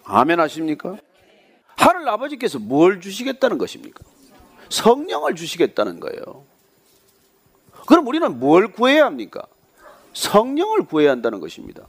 아멘 0.04 0.40
하십니까? 0.40 0.96
하늘 1.76 2.08
아버지께서 2.08 2.58
뭘 2.58 3.00
주시겠다는 3.00 3.58
것입니까? 3.58 4.02
성령을 4.68 5.36
주시겠다는 5.36 6.00
거예요. 6.00 6.44
그럼 7.86 8.08
우리는 8.08 8.40
뭘 8.40 8.72
구해야 8.72 9.04
합니까? 9.04 9.42
성령을 10.14 10.84
구해야 10.86 11.12
한다는 11.12 11.38
것입니다. 11.38 11.86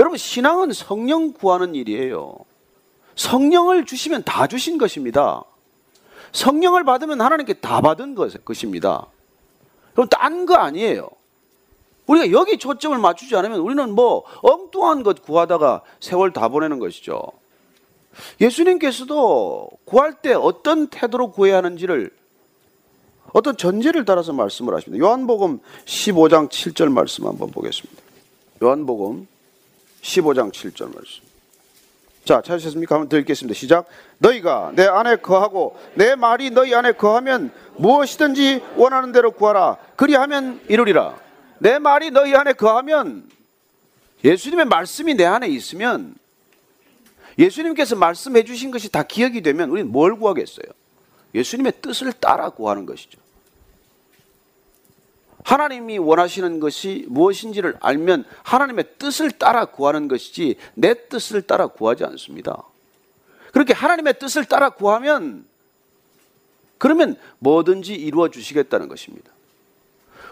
여러분, 0.00 0.18
신앙은 0.18 0.72
성령 0.72 1.32
구하는 1.32 1.76
일이에요. 1.76 2.34
성령을 3.16 3.84
주시면 3.84 4.24
다 4.24 4.46
주신 4.46 4.78
것입니다. 4.78 5.44
성령을 6.32 6.84
받으면 6.84 7.20
하나님께 7.20 7.54
다 7.54 7.80
받은 7.80 8.14
것입니다. 8.44 9.06
그럼 9.92 10.08
딴 10.08 10.46
거 10.46 10.54
아니에요. 10.54 11.08
우리가 12.06 12.32
여기 12.32 12.58
초점을 12.58 12.96
맞추지 12.98 13.36
않으면 13.36 13.60
우리는 13.60 13.94
뭐 13.94 14.24
엉뚱한 14.42 15.02
것 15.02 15.22
구하다가 15.22 15.82
세월 16.00 16.32
다 16.32 16.48
보내는 16.48 16.78
것이죠. 16.78 17.22
예수님께서도 18.40 19.68
구할 19.84 20.20
때 20.20 20.34
어떤 20.34 20.88
태도로 20.88 21.30
구해야 21.30 21.58
하는지를 21.58 22.10
어떤 23.32 23.56
전제를 23.56 24.04
따라서 24.04 24.32
말씀을 24.32 24.74
하십니다. 24.74 25.02
요한복음 25.04 25.60
15장 25.86 26.50
7절 26.50 26.92
말씀 26.92 27.26
한번 27.26 27.50
보겠습니다. 27.50 28.02
요한복음 28.62 29.26
15장 30.02 30.52
7절 30.52 30.94
말씀. 30.94 31.31
자, 32.24 32.40
찾으셨습니까? 32.40 32.94
한번 32.94 33.08
더 33.08 33.18
읽겠습니다. 33.18 33.58
시작. 33.58 33.86
너희가 34.18 34.72
내 34.74 34.86
안에 34.86 35.16
거하고 35.16 35.76
내 35.94 36.14
말이 36.14 36.50
너희 36.50 36.74
안에 36.74 36.92
거하면 36.92 37.50
무엇이든지 37.76 38.62
원하는 38.76 39.10
대로 39.12 39.32
구하라. 39.32 39.76
그리하면 39.96 40.60
이루리라. 40.68 41.18
내 41.58 41.78
말이 41.78 42.10
너희 42.10 42.34
안에 42.34 42.52
거하면 42.52 43.28
예수님의 44.24 44.66
말씀이 44.66 45.14
내 45.14 45.24
안에 45.24 45.48
있으면 45.48 46.14
예수님께서 47.38 47.96
말씀해 47.96 48.44
주신 48.44 48.70
것이 48.70 48.90
다 48.90 49.02
기억이 49.02 49.40
되면 49.42 49.70
우리는 49.70 49.90
뭘 49.90 50.16
구하겠어요? 50.16 50.66
예수님의 51.34 51.74
뜻을 51.82 52.12
따라 52.12 52.50
구하는 52.50 52.86
것이죠. 52.86 53.21
하나님이 55.44 55.98
원하시는 55.98 56.60
것이 56.60 57.06
무엇인지를 57.08 57.76
알면 57.80 58.24
하나님의 58.42 58.84
뜻을 58.98 59.30
따라 59.32 59.64
구하는 59.66 60.08
것이지 60.08 60.56
내 60.74 61.08
뜻을 61.08 61.42
따라 61.42 61.66
구하지 61.66 62.04
않습니다. 62.04 62.64
그렇게 63.52 63.72
하나님의 63.74 64.18
뜻을 64.18 64.44
따라 64.44 64.70
구하면 64.70 65.44
그러면 66.78 67.16
뭐든지 67.38 67.94
이루어 67.94 68.28
주시겠다는 68.28 68.88
것입니다. 68.88 69.30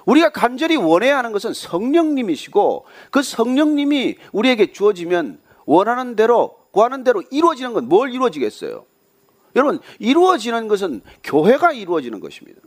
우리가 0.07 0.31
간절히 0.31 0.77
원해야 0.77 1.19
하는 1.19 1.33
것은 1.33 1.53
성령님이시고 1.53 2.87
그 3.11 3.23
성령님이 3.23 4.17
우리에게 4.33 4.73
주어지면 4.73 5.39
원하는 5.67 6.17
대로 6.17 6.59
구하는 6.71 7.05
대로 7.05 7.23
이루어지는 7.31 7.73
건 7.73 7.85
뭘 7.85 8.13
이루어지겠어요? 8.13 8.85
여러분, 9.57 9.81
이루어지는 9.99 10.69
것은 10.69 11.03
교회가 11.25 11.73
이루어지는 11.73 12.21
것입니다. 12.21 12.61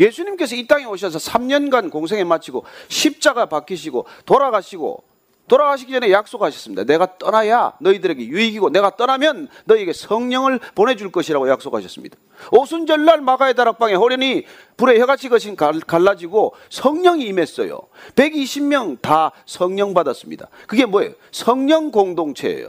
예수님께서 0.00 0.56
이 0.56 0.66
땅에 0.66 0.84
오셔서 0.84 1.18
3년간 1.18 1.90
공생에 1.90 2.24
마치고 2.24 2.64
십자가 2.88 3.46
박히시고 3.46 4.06
돌아가시고 4.26 5.04
돌아가시기 5.48 5.92
전에 5.92 6.10
약속하셨습니다. 6.12 6.84
내가 6.84 7.18
떠나야 7.18 7.74
너희들에게 7.80 8.26
유익이고 8.26 8.70
내가 8.70 8.96
떠나면 8.96 9.48
너희에게 9.66 9.92
성령을 9.92 10.60
보내줄 10.74 11.10
것이라고 11.12 11.48
약속하셨습니다. 11.50 12.16
오순절날 12.52 13.20
마가의 13.20 13.54
다락방에 13.54 13.94
호련히 13.94 14.44
불에 14.76 14.98
혀같이 14.98 15.28
거신 15.28 15.56
갈라지고 15.56 16.54
성령이 16.70 17.26
임했어요. 17.26 17.80
120명 18.14 19.02
다 19.02 19.32
성령 19.44 19.94
받았습니다. 19.94 20.48
그게 20.66 20.86
뭐예요? 20.86 21.12
성령 21.32 21.90
공동체예요. 21.90 22.68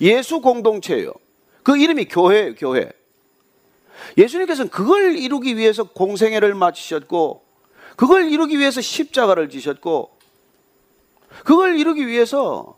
예수 0.00 0.40
공동체예요. 0.40 1.12
그 1.62 1.76
이름이 1.76 2.06
교회예요, 2.06 2.54
교회. 2.54 2.92
예수님께서는 4.16 4.70
그걸 4.70 5.16
이루기 5.16 5.56
위해서 5.56 5.84
공생애를 5.84 6.54
마치셨고 6.54 7.44
그걸 7.96 8.30
이루기 8.30 8.58
위해서 8.58 8.80
십자가를 8.80 9.48
지셨고 9.48 10.16
그걸 11.44 11.78
이루기 11.78 12.06
위해서 12.06 12.76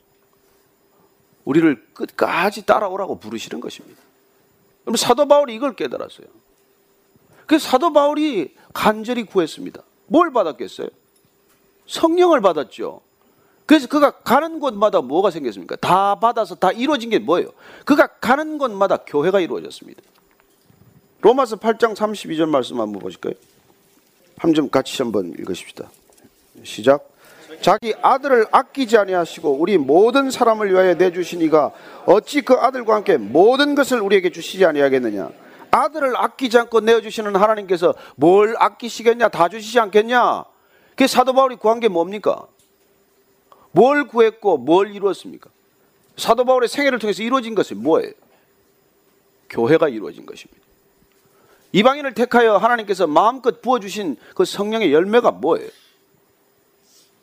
우리를 1.45 1.87
끝까지 1.95 2.67
따라오라고 2.67 3.19
부르시는 3.19 3.61
것입니다. 3.61 4.01
그럼 4.85 4.97
사도 4.97 5.27
바울이 5.27 5.55
이걸 5.55 5.75
깨달았어요. 5.75 6.27
그 7.47 7.59
사도 7.59 7.93
바울이 7.93 8.55
간절히 8.75 9.25
구했습니다. 9.25 9.83
뭘 10.07 10.33
받았겠어요? 10.33 10.89
성령을 11.87 12.41
받았죠. 12.41 13.01
그래서 13.65 13.87
그가 13.87 14.11
가는 14.11 14.61
곳마다 14.61 15.01
뭐가 15.01 15.31
생겼습니까? 15.31 15.77
다 15.77 16.15
받아서 16.15 16.55
다 16.55 16.73
이루어진 16.73 17.11
게 17.11 17.19
뭐예요? 17.19 17.49
그가 17.85 18.07
가는 18.07 18.59
곳마다 18.59 18.99
교회가 18.99 19.41
이루어졌습니다. 19.41 20.03
로마서 21.21 21.57
8장 21.57 21.95
32절 21.97 22.49
말씀 22.49 22.81
한번 22.81 23.01
보실까요? 23.01 23.35
한 24.39 24.55
점 24.55 24.71
같이 24.71 25.03
한번 25.03 25.33
읽으십시다. 25.37 25.91
시작. 26.63 27.11
자기 27.61 27.93
아들을 28.01 28.47
아끼지 28.53 28.97
아니하시고 28.97 29.51
우리 29.59 29.77
모든 29.79 30.31
사람을 30.31 30.71
위하여 30.71 30.95
내주시니가 30.95 31.73
어찌 32.07 32.43
그 32.43 32.55
아들과 32.55 32.95
함께 32.95 33.17
모든 33.17 33.75
것을 33.75 34.01
우리에게 34.01 34.31
주시지 34.31 34.65
아니하겠느냐? 34.65 35.31
아들을 35.73 36.17
아끼지 36.17 36.57
않고 36.57 36.81
내어주시는 36.81 37.35
하나님께서 37.35 37.95
뭘 38.15 38.55
아끼시겠냐? 38.59 39.29
다 39.29 39.49
주시지 39.49 39.81
않겠냐? 39.81 40.45
그 40.95 41.07
사도 41.09 41.33
바울이 41.33 41.57
구한 41.57 41.81
게 41.81 41.89
뭡니까? 41.89 42.47
뭘 43.73 44.07
구했고 44.07 44.59
뭘 44.59 44.95
이루었습니까? 44.95 45.51
사도 46.17 46.45
바울의 46.45 46.69
생애를 46.69 47.01
통해서 47.01 47.25
이루어진 47.25 47.57
것은 47.57 47.83
뭐예요? 47.83 48.13
교회가 49.51 49.89
이루어진 49.89 50.25
것입니다. 50.25 50.63
이방인을 51.73 52.15
택하여 52.15 52.57
하나님께서 52.57 53.07
마음껏 53.07 53.61
부어주신 53.61 54.17
그 54.35 54.45
성령의 54.45 54.93
열매가 54.93 55.33
뭐예요? 55.33 55.69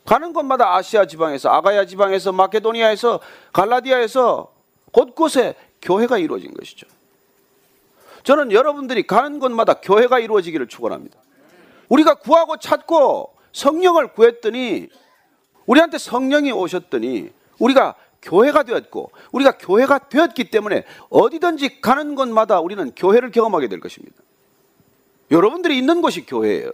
가는 0.06 0.34
곳마다 0.34 0.76
아시아 0.76 1.06
지방에서, 1.06 1.50
아가야 1.50 1.86
지방에서, 1.86 2.32
마케도니아에서, 2.32 3.20
갈라디아에서 3.54 4.54
곳곳에 4.92 5.56
교회가 5.82 6.20
이루어진 6.20 6.54
것이죠. 6.54 6.88
저는 8.24 8.52
여러분들이 8.52 9.06
가는 9.06 9.40
곳마다 9.40 9.76
교회가 9.76 10.20
이루어지기를 10.20 10.68
축원합니다. 10.68 11.18
우리가 11.90 12.16
구하고 12.16 12.58
찾고 12.58 13.34
성령을 13.54 14.14
구했더니 14.14 14.90
우리한테 15.66 15.98
성령이 15.98 16.52
오셨더니 16.52 17.32
우리가 17.60 17.96
교회가 18.22 18.64
되었고 18.64 19.12
우리가 19.32 19.58
교회가 19.58 20.10
되었기 20.10 20.50
때문에 20.50 20.84
어디든지 21.10 21.82
가는 21.82 22.16
곳마다 22.16 22.60
우리는 22.60 22.92
교회를 22.96 23.32
경험하게 23.32 23.68
될 23.68 23.80
것입니다. 23.80 24.25
여러분들이 25.32 25.78
있는 25.78 26.02
곳이 26.02 26.26
교회예요. 26.26 26.72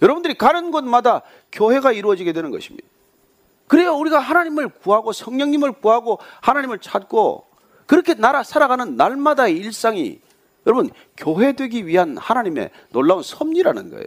여러분들이 0.00 0.34
가는 0.34 0.70
곳마다 0.70 1.22
교회가 1.52 1.92
이루어지게 1.92 2.32
되는 2.32 2.50
것입니다. 2.50 2.86
그래야 3.66 3.90
우리가 3.90 4.18
하나님을 4.18 4.68
구하고 4.68 5.12
성령님을 5.12 5.72
구하고 5.72 6.18
하나님을 6.40 6.78
찾고 6.78 7.46
그렇게 7.86 8.14
나라 8.14 8.42
살아가는 8.42 8.96
날마다의 8.96 9.56
일상이 9.56 10.20
여러분 10.66 10.90
교회 11.16 11.52
되기 11.52 11.86
위한 11.86 12.16
하나님의 12.16 12.70
놀라운 12.90 13.22
섭리라는 13.22 13.90
거예요. 13.90 14.06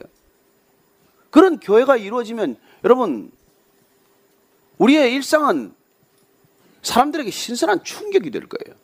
그런 1.30 1.60
교회가 1.60 1.98
이루어지면 1.98 2.58
여러분 2.84 3.32
우리의 4.78 5.14
일상은 5.14 5.74
사람들에게 6.82 7.30
신선한 7.30 7.84
충격이 7.84 8.32
될 8.32 8.48
거예요. 8.48 8.78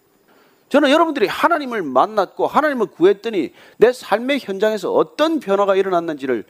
저는 0.69 0.89
여러분들이 0.89 1.27
하나님을 1.27 1.81
만났고 1.81 2.47
하나님을 2.47 2.87
구했더니 2.87 3.53
내 3.77 3.93
삶의 3.93 4.39
현장에서 4.41 4.91
어떤 4.91 5.39
변화가 5.39 5.75
일어났는지를 5.75 6.43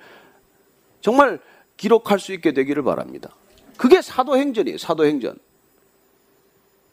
정말 1.02 1.40
기록할 1.78 2.20
수 2.20 2.34
있게 2.34 2.54
되기를 2.54 2.84
바랍니다. 2.84 3.36
그게 3.78 4.02
사도행전이에요, 4.02 4.78
사도행전. 4.80 5.38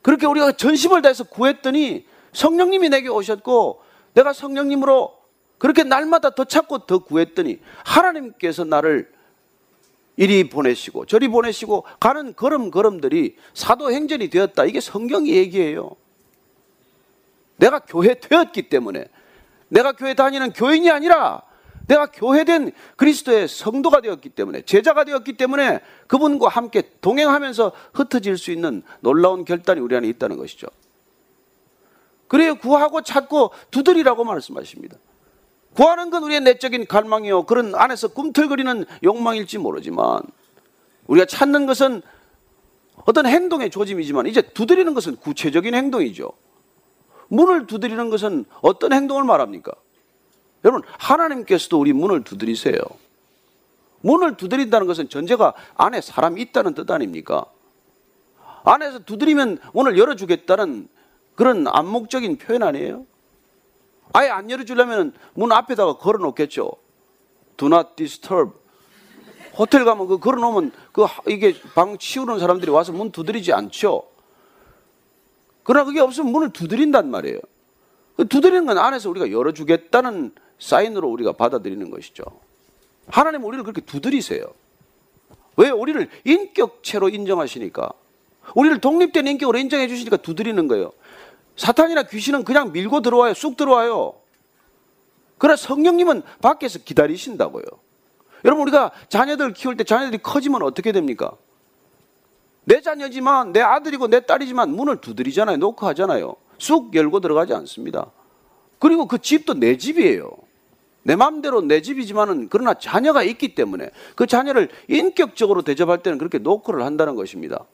그렇게 0.03 0.27
우리가 0.27 0.53
전심을 0.53 1.01
다해서 1.01 1.25
구했더니 1.25 2.07
성령님이 2.35 2.91
내게 2.91 3.09
오셨고 3.09 3.83
내가 4.13 4.35
성령님으로 4.35 5.17
그렇게 5.57 5.83
날마다 5.83 6.31
더 6.31 6.45
찾고 6.45 6.81
더 6.81 6.99
구했더니 6.99 7.61
하나님께서 7.85 8.65
나를 8.65 9.11
이리 10.17 10.49
보내시고 10.49 11.07
저리 11.07 11.29
보내시고 11.29 11.85
가는 11.99 12.35
걸음걸음들이 12.37 13.37
사도행전이 13.55 14.29
되었다. 14.29 14.67
이게 14.67 14.81
성경이 14.81 15.31
얘기해요. 15.31 15.97
내가 17.57 17.79
교회 17.81 18.15
되었기 18.15 18.69
때문에 18.69 19.07
내가 19.69 19.93
교회 19.93 20.15
다니는 20.15 20.53
교인이 20.53 20.91
아니라 20.91 21.43
내가 21.87 22.07
교회된 22.07 22.73
그리스도의 22.97 23.49
성도가 23.49 24.01
되었기 24.01 24.31
때문에 24.31 24.63
제자가 24.63 25.05
되었기 25.05 25.35
때문에 25.35 25.81
그분과 26.07 26.49
함께 26.49 26.83
동행하면서 27.01 27.73
흩어질 27.93 28.39
수 28.39 28.51
있는 28.53 28.83
놀라운 29.01 29.45
결단이 29.45 29.81
우리 29.81 29.95
안에 29.97 30.09
있다는 30.09 30.39
것이죠. 30.39 30.67
그래요 32.27 32.55
구하고 32.57 33.03
찾고 33.03 33.51
두드리라고 33.71 34.25
말씀하십니다. 34.25 34.97
구하는 35.75 36.11
건 36.11 36.23
우리의 36.23 36.41
내적인 36.41 36.87
갈망이요. 36.87 37.45
그런 37.45 37.75
안에서 37.75 38.09
꿈틀거리는 38.09 38.85
욕망일지 39.03 39.59
모르지만 39.59 40.23
우리가 41.07 41.27
찾는 41.27 41.67
것은 41.67 42.01
어떤 43.05 43.27
행동의 43.27 43.71
조짐이지만 43.71 44.27
이제 44.27 44.41
두드리는 44.41 44.95
것은 44.95 45.17
구체적인 45.17 45.75
행동이죠. 45.75 46.33
문을 47.35 47.67
두드리는 47.67 48.11
것은 48.11 48.45
어떤 48.61 48.93
행동을 48.93 49.25
말합니까? 49.25 49.73
여러분, 50.65 50.83
하나님께서도 50.99 51.79
우리 51.79 51.93
문을 51.93 52.25
두드리세요. 52.25 52.77
문을 54.01 54.37
두드린다는 54.37 54.87
것은 54.87 55.09
전제가 55.09 55.55
안에 55.77 56.01
사람이 56.01 56.41
있다는 56.43 56.75
뜻 56.75 56.91
아닙니까? 56.91 57.47
안에서 58.65 59.01
두드리면 59.01 59.59
문을 59.73 59.99
열어주겠다는 59.99 60.89
그런 61.35 61.67
암묵적인 61.67 62.39
표현 62.39 62.63
아니에요? 62.63 63.07
아예 64.13 64.29
안 64.29 64.51
열어주려면 64.51 65.13
문 65.35 65.53
앞에다가 65.53 65.97
걸어 65.97 66.19
놓겠죠. 66.19 66.73
Do 67.57 67.67
not 67.67 67.91
disturb. 67.97 68.53
호텔 69.57 69.85
가면 69.85 70.07
그 70.07 70.19
걸어 70.19 70.41
놓으면 70.41 70.73
그 70.93 71.07
이게 71.29 71.55
방 71.75 71.99
치우는 71.99 72.39
사람들이 72.39 72.71
와서 72.71 72.93
문 72.93 73.11
두드리지 73.11 73.53
않죠. 73.53 74.14
그러나 75.65 75.85
그게 75.85 76.01
없으면 76.01 76.31
문을 76.31 76.51
두드린단 76.51 77.11
말이에요. 77.11 77.41
그 78.17 78.29
두드리는 78.29 78.65
건 78.67 78.79
안에서 78.79 79.11
우리가 79.11 79.33
열어주겠다는 79.33 80.33
사인으로 80.61 81.09
우리가 81.09 81.33
받아들이는 81.33 81.91
것이죠. 81.91 82.23
하나님 83.09 83.43
우리를 83.45 83.65
그렇게 83.65 83.81
두드리세요. 83.81 84.47
왜? 85.57 85.71
우리를 85.71 86.09
인격체로 86.25 87.09
인정하시니까. 87.09 87.91
우리를 88.55 88.81
독립된 88.81 89.27
인격으로 89.27 89.59
인정해 89.59 89.89
주시니까 89.89 90.19
두드리는 90.19 90.69
거예요. 90.69 90.93
사탄이나 91.57 92.05
귀신은 92.05 92.45
그냥 92.45 92.73
밀고 92.73 93.01
들어와요. 93.01 93.35
쑥 93.35 93.57
들어와요. 93.57 94.15
그러나 95.39 95.57
성령님은 95.57 96.23
밖에서 96.43 96.79
기다리신다고요. 96.81 97.65
여러분, 98.45 98.63
우리가 98.63 98.93
자녀들 99.09 99.53
키울 99.55 99.77
때 99.77 99.85
자녀들이 99.85 100.19
커지면 100.23 100.63
어떻게 100.63 100.93
됩니까? 100.93 101.33
내 102.65 102.81
자녀지만, 102.81 103.53
내 103.53 103.61
아들이고 103.61 104.09
내 104.09 104.21
딸이지만 104.21 104.71
문을 104.71 105.01
두드리잖아요. 105.01 105.59
놓고 105.59 105.87
하잖아요. 105.89 106.37
쑥 106.59 106.95
열고 106.95 107.21
들어가지 107.21 107.53
않습니다. 107.55 108.11
그리고 108.79 109.07
그 109.07 109.19
집도 109.19 109.55
내 109.55 109.77
집이에요. 109.77 110.31
내 111.03 111.17
마음대로 111.17 111.61
내 111.61 111.83
집이지만은 111.83 112.49
그러나 112.49 112.75
자녀가 112.75 113.23
있기 113.23 113.55
때문에 113.55 113.91
그 114.15 114.27
자녀를 114.27 114.71
인격적으로 114.89 115.63
대접할 115.63 116.03
때는 116.03 116.17
그렇게 116.17 116.39
노크를 116.39 116.83
한다는 116.83 117.15
것입니다. 117.15 117.67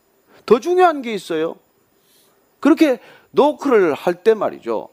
더 0.46 0.58
중요한 0.58 1.02
게 1.02 1.14
있어요. 1.14 1.56
그렇게 2.58 2.98
노크를 3.30 3.94
할 3.94 4.24
때 4.24 4.34
말이죠. 4.34 4.88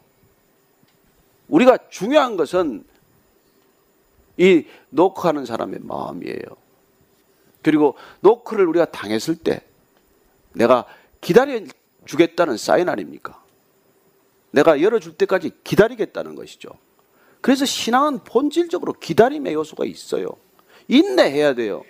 우리가 1.48 1.78
중요한 1.90 2.38
것은 2.38 2.84
이 4.38 4.66
노크하는 4.90 5.46
사람의 5.46 5.80
마음이에요. 5.82 6.44
그리고 7.64 7.96
노크를 8.22 8.68
우리가 8.68 8.86
당했을 8.86 9.36
때 9.36 9.62
내가 10.58 10.86
기다려 11.22 11.60
주겠다는 12.06 12.58
사인 12.58 12.90
아닙니까? 12.90 13.42
내가 14.52 14.82
열어줄 14.82 15.14
때까지 15.14 15.52
기다리겠다는 15.64 16.36
것이죠. 16.36 16.70
그래서 17.42 17.66
신앙은 17.66 18.20
본질적으로 18.24 18.94
기다림의 18.94 19.54
요소가 19.54 19.86
있어요. 19.86 20.30
인내해야 20.88 21.54
돼요. 21.54 21.84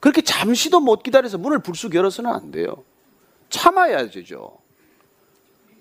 그렇게 0.00 0.20
잠시도 0.20 0.80
못 0.80 1.02
기다려서 1.02 1.38
문을 1.38 1.60
불쑥 1.60 1.94
열어서는 1.94 2.30
안 2.30 2.50
돼요. 2.50 2.84
참아야 3.48 4.08
되죠. 4.10 4.58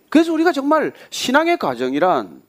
그래서 0.10 0.32
우리가 0.32 0.52
정말 0.52 0.94
신앙의 1.10 1.58
과정이란 1.58 2.42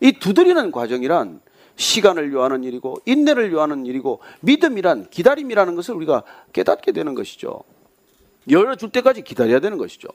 이 0.00 0.12
두드리는 0.12 0.72
과정이란 0.72 1.40
시간을 1.80 2.32
요하는 2.32 2.62
일이고 2.62 2.98
인내를 3.06 3.52
요하는 3.52 3.86
일이고 3.86 4.20
믿음이란 4.40 5.08
기다림이라는 5.10 5.74
것을 5.74 5.94
우리가 5.94 6.22
깨닫게 6.52 6.92
되는 6.92 7.14
것이죠. 7.14 7.64
열어줄 8.48 8.90
때까지 8.90 9.22
기다려야 9.22 9.60
되는 9.60 9.78
것이죠. 9.78 10.08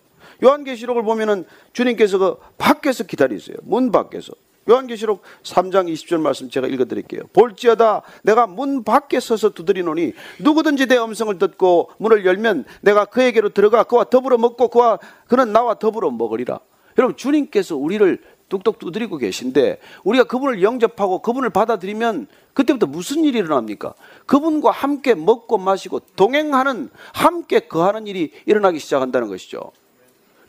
요한계시록을 0.43 1.03
보면은 1.03 1.45
주님께서 1.73 2.17
그 2.17 2.37
밖에서 2.57 3.03
기다리세요. 3.03 3.57
문 3.63 3.91
밖에서. 3.91 4.33
요한계시록 4.69 5.21
3장 5.43 5.91
20절 5.91 6.19
말씀 6.19 6.49
제가 6.49 6.67
읽어드릴게요. 6.67 7.21
볼지어다 7.33 8.01
내가 8.23 8.47
문 8.47 8.83
밖에 8.83 9.19
서서 9.19 9.49
두드리노니 9.49 10.13
누구든지 10.41 10.87
내 10.87 10.97
음성을 10.97 11.37
듣고 11.37 11.91
문을 11.97 12.25
열면 12.25 12.65
내가 12.81 13.05
그에게로 13.05 13.49
들어가 13.49 13.83
그와 13.83 14.05
더불어 14.05 14.37
먹고 14.37 14.69
그와 14.69 14.99
그는 15.27 15.51
나와 15.51 15.75
더불어 15.75 16.09
먹으리라. 16.11 16.59
여러분 16.97 17.15
주님께서 17.15 17.75
우리를 17.75 18.21
뚝뚝 18.49 18.79
두드리고 18.79 19.17
계신데 19.17 19.79
우리가 20.03 20.25
그분을 20.25 20.61
영접하고 20.61 21.21
그분을 21.21 21.49
받아들이면 21.49 22.27
그때부터 22.53 22.85
무슨 22.85 23.23
일이 23.23 23.39
일어납니까? 23.39 23.95
그분과 24.25 24.71
함께 24.71 25.15
먹고 25.15 25.57
마시고 25.57 25.99
동행하는 26.15 26.89
함께 27.13 27.61
거하는 27.61 28.07
일이 28.07 28.31
일어나기 28.45 28.79
시작한다는 28.79 29.27
것이죠. 29.27 29.71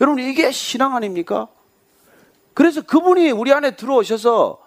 여러분 0.01 0.23
이게 0.23 0.51
신앙 0.51 0.95
아닙니까? 0.95 1.49
그래서 2.55 2.83
그분이 2.83 3.31
우리 3.33 3.53
안에 3.53 3.77
들어오셔서 3.77 4.67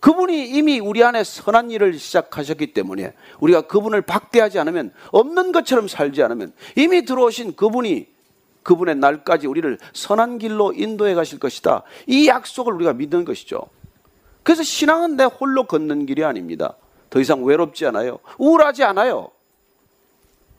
그분이 0.00 0.48
이미 0.48 0.80
우리 0.80 1.04
안에 1.04 1.22
선한 1.22 1.70
일을 1.70 1.94
시작하셨기 1.94 2.72
때문에 2.72 3.14
우리가 3.38 3.62
그분을 3.62 4.02
박대하지 4.02 4.58
않으면 4.58 4.92
없는 5.12 5.52
것처럼 5.52 5.88
살지 5.88 6.22
않으면 6.22 6.52
이미 6.76 7.04
들어오신 7.04 7.54
그분이 7.54 8.11
그분의 8.62 8.96
날까지 8.96 9.46
우리를 9.46 9.78
선한 9.92 10.38
길로 10.38 10.72
인도해 10.72 11.14
가실 11.14 11.38
것이다. 11.38 11.82
이 12.06 12.28
약속을 12.28 12.72
우리가 12.74 12.92
믿는 12.92 13.24
것이죠. 13.24 13.62
그래서 14.42 14.62
신앙은 14.62 15.16
내 15.16 15.24
홀로 15.24 15.64
걷는 15.64 16.06
길이 16.06 16.24
아닙니다. 16.24 16.76
더 17.10 17.20
이상 17.20 17.44
외롭지 17.44 17.86
않아요. 17.86 18.18
우울하지 18.38 18.84
않아요. 18.84 19.30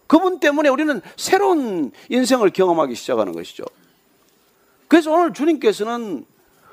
그분 0.08 0.39
때문에 0.39 0.70
우리는 0.70 1.02
새로운 1.18 1.92
인생을 2.10 2.52
경험하기 2.52 2.94
시작하는 2.96 3.34
것이죠. 3.34 3.63
그래서 4.88 5.12
오늘 5.12 5.34
주님께서는 5.34 6.26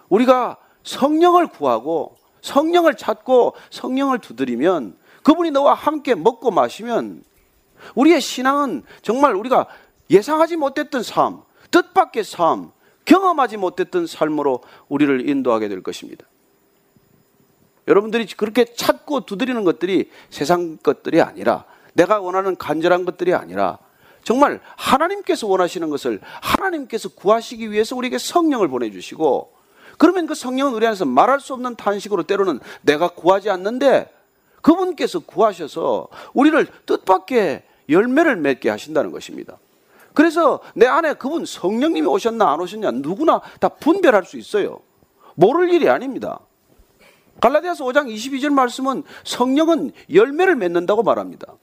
우리가 0.09 0.59
성령을 0.85 1.47
구하고 1.47 2.17
성령을 2.43 2.97
찾고 2.97 3.55
성령을 3.71 4.19
두드리면 4.19 4.97
그분이 5.23 5.51
너와 5.51 5.75
함께 5.75 6.15
먹고 6.15 6.51
마시면 6.51 7.23
우리의 7.95 8.21
신앙은 8.21 8.83
정말 9.03 9.35
우리가 9.35 9.67
예상하지 10.11 10.57
못했던 10.57 11.03
삶, 11.03 11.43
뜻밖의 11.71 12.25
삶, 12.25 12.73
경험하지 13.05 13.57
못했던 13.57 14.07
삶으로 14.07 14.63
우리를 14.89 15.29
인도하게 15.29 15.69
될 15.69 15.83
것입니다. 15.83 16.27
여러분들이 17.89 18.27
그렇게 18.37 18.65
찾고 18.65 19.27
두드리는 19.27 19.63
것들이 19.65 20.11
세상 20.29 20.77
것들이 20.77 21.21
아니라 21.21 21.65
내가 21.95 22.21
원하는 22.21 22.57
간절한 22.57 23.05
것들이 23.05 23.35
아니라 23.35 23.79
정말 24.23 24.61
하나님께서 24.77 25.47
원하시는 25.47 25.89
것을 25.91 26.21
하나님께서 26.23 27.09
구하시기 27.09 27.71
위해서 27.71 27.97
우리에게 27.97 28.19
성령을 28.19 28.69
보내주시고 28.69 29.53
그러면 29.99 30.27
그 30.27 30.35
성령은 30.35 30.75
우리 30.75 30.87
안에서 30.87 31.05
말할 31.05 31.41
수 31.41 31.53
없는 31.53 31.77
탄식으로 31.77 32.23
때로는 32.25 32.61
내가 32.83 33.09
구하지 33.09 33.51
않는데 33.51 34.13
그분께서 34.63 35.21
구하셔서 35.21 36.09
우리를 36.33 36.67
뜻밖의 36.87 37.65
열매를 37.89 38.37
맺게 38.37 38.71
하신다는 38.71 39.11
것입니다. 39.11 39.59
그래서 40.15 40.61
내 40.75 40.87
안에 40.87 41.15
그분 41.15 41.45
성령님이 41.45 42.07
오셨나 42.07 42.53
안 42.53 42.61
오셨냐 42.61 42.91
누구나 42.93 43.41
다 43.61 43.69
분별할 43.69 44.25
수 44.25 44.37
있어요. 44.37 44.81
모를 45.35 45.73
일이 45.73 45.89
아닙니다. 45.89 46.41
갈라디아서 47.41 47.85
5장 47.85 48.13
22절 48.15 48.53
말씀은 48.53 49.03
성령은 49.25 49.93
열매를 50.13 50.57
맺는다고 50.57 51.03
말합니다. 51.03 51.55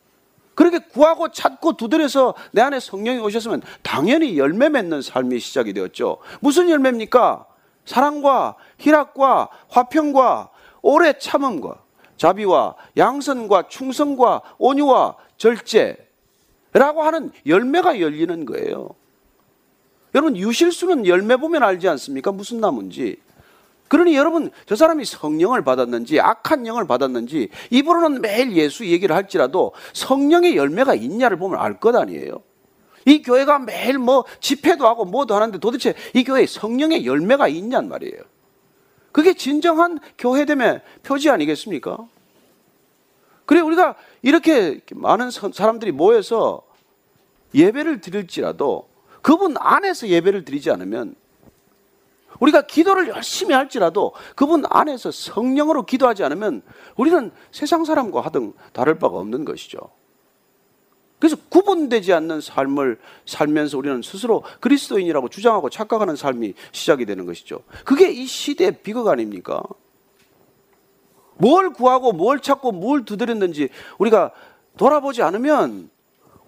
그렇게 0.56 0.80
구하고 0.80 1.30
찾고 1.30 1.78
두드려서 1.78 2.34
내 2.52 2.62
안에 2.62 2.80
성령이 2.80 3.20
오셨으면 3.20 3.62
당연히 3.84 4.40
열매 4.40 4.70
맺는 4.70 5.04
삶이 5.04 5.40
시작이 5.40 5.74
되었죠. 5.74 6.18
무슨 6.40 6.70
열매입니까? 6.72 7.46
사랑과 7.86 8.56
희락과 8.80 9.50
화평과 9.70 10.50
오래 10.82 11.14
참음과 11.18 11.76
자비와 12.18 12.76
양선과 12.98 13.68
충성과 13.68 14.42
온유와 14.58 15.16
절제 15.38 16.07
라고 16.78 17.04
하는 17.04 17.32
열매가 17.46 18.00
열리는 18.00 18.46
거예요. 18.46 18.90
여러분 20.16 20.38
유실수는 20.38 21.06
열매 21.06 21.36
보면 21.36 21.64
알지 21.64 21.88
않습니까? 21.90 22.32
무슨 22.32 22.60
나무인지. 22.60 23.18
그러니 23.88 24.16
여러분 24.16 24.52
저 24.66 24.76
사람이 24.76 25.06
성령을 25.06 25.64
받았는지 25.64 26.20
악한 26.20 26.68
영을 26.68 26.88
받았는지 26.88 27.50
입으로는 27.70 28.22
매일 28.22 28.52
예수 28.54 28.86
얘기를 28.86 29.16
할지라도 29.16 29.74
성령의 29.94 30.58
열매가 30.58 30.96
있냐를 30.96 31.38
보면 31.38 31.60
알 31.60 31.80
것 31.80 31.96
아니에요. 31.96 32.42
이 33.06 33.22
교회가 33.22 33.60
매일 33.60 33.98
뭐 33.98 34.26
집회도 34.42 34.86
하고 34.86 35.06
뭐도 35.06 35.34
하는데 35.34 35.58
도대체 35.60 35.94
이 36.14 36.24
교회에 36.26 36.46
성령의 36.46 37.06
열매가 37.06 37.48
있냔 37.48 37.88
말이에요. 37.88 38.22
그게 39.14 39.34
진정한 39.34 40.00
교회됨의 40.18 40.82
표지 41.04 41.30
아니겠습니까? 41.30 41.98
그래 43.46 43.62
우리가 43.62 43.96
이렇게 44.22 44.82
많은 44.94 45.32
사람들이 45.32 45.94
모여서 45.94 46.67
예배를 47.58 48.00
드릴지라도 48.00 48.88
그분 49.22 49.56
안에서 49.58 50.08
예배를 50.08 50.46
드리지 50.46 50.72
않으면 50.72 51.16
우리가 52.40 52.62
기도를 52.62 53.10
열심히 53.10 53.54
할지라도 53.54 54.14
그분 54.36 54.64
안에서 54.70 55.12
성령으로 55.12 55.86
기도하지 55.86 56.24
않으면 56.24 56.62
우리는 56.96 57.32
세상 57.52 57.84
사람과 57.84 58.22
하등 58.22 58.54
다를 58.74 59.00
바가 59.00 59.18
없는 59.18 59.44
것이죠. 59.44 59.80
그래서 61.20 61.36
구분되지 61.50 62.14
않는 62.14 62.42
삶을 62.42 63.00
살면서 63.26 63.78
우리는 63.80 64.04
스스로 64.04 64.44
그리스도인이라고 64.60 65.30
주장하고 65.30 65.72
착각하는 65.72 66.16
삶이 66.16 66.54
시작이 66.72 67.06
되는 67.06 67.26
것이죠. 67.26 67.64
그게 67.86 68.12
이 68.12 68.28
시대의 68.28 68.84
비극 68.84 69.08
아닙니까? 69.08 69.64
뭘 71.38 71.74
구하고 71.74 72.14
뭘 72.14 72.40
찾고 72.40 72.72
뭘 72.72 73.04
두드렸는지 73.04 73.70
우리가 73.98 74.32
돌아보지 74.78 75.24
않으면 75.24 75.90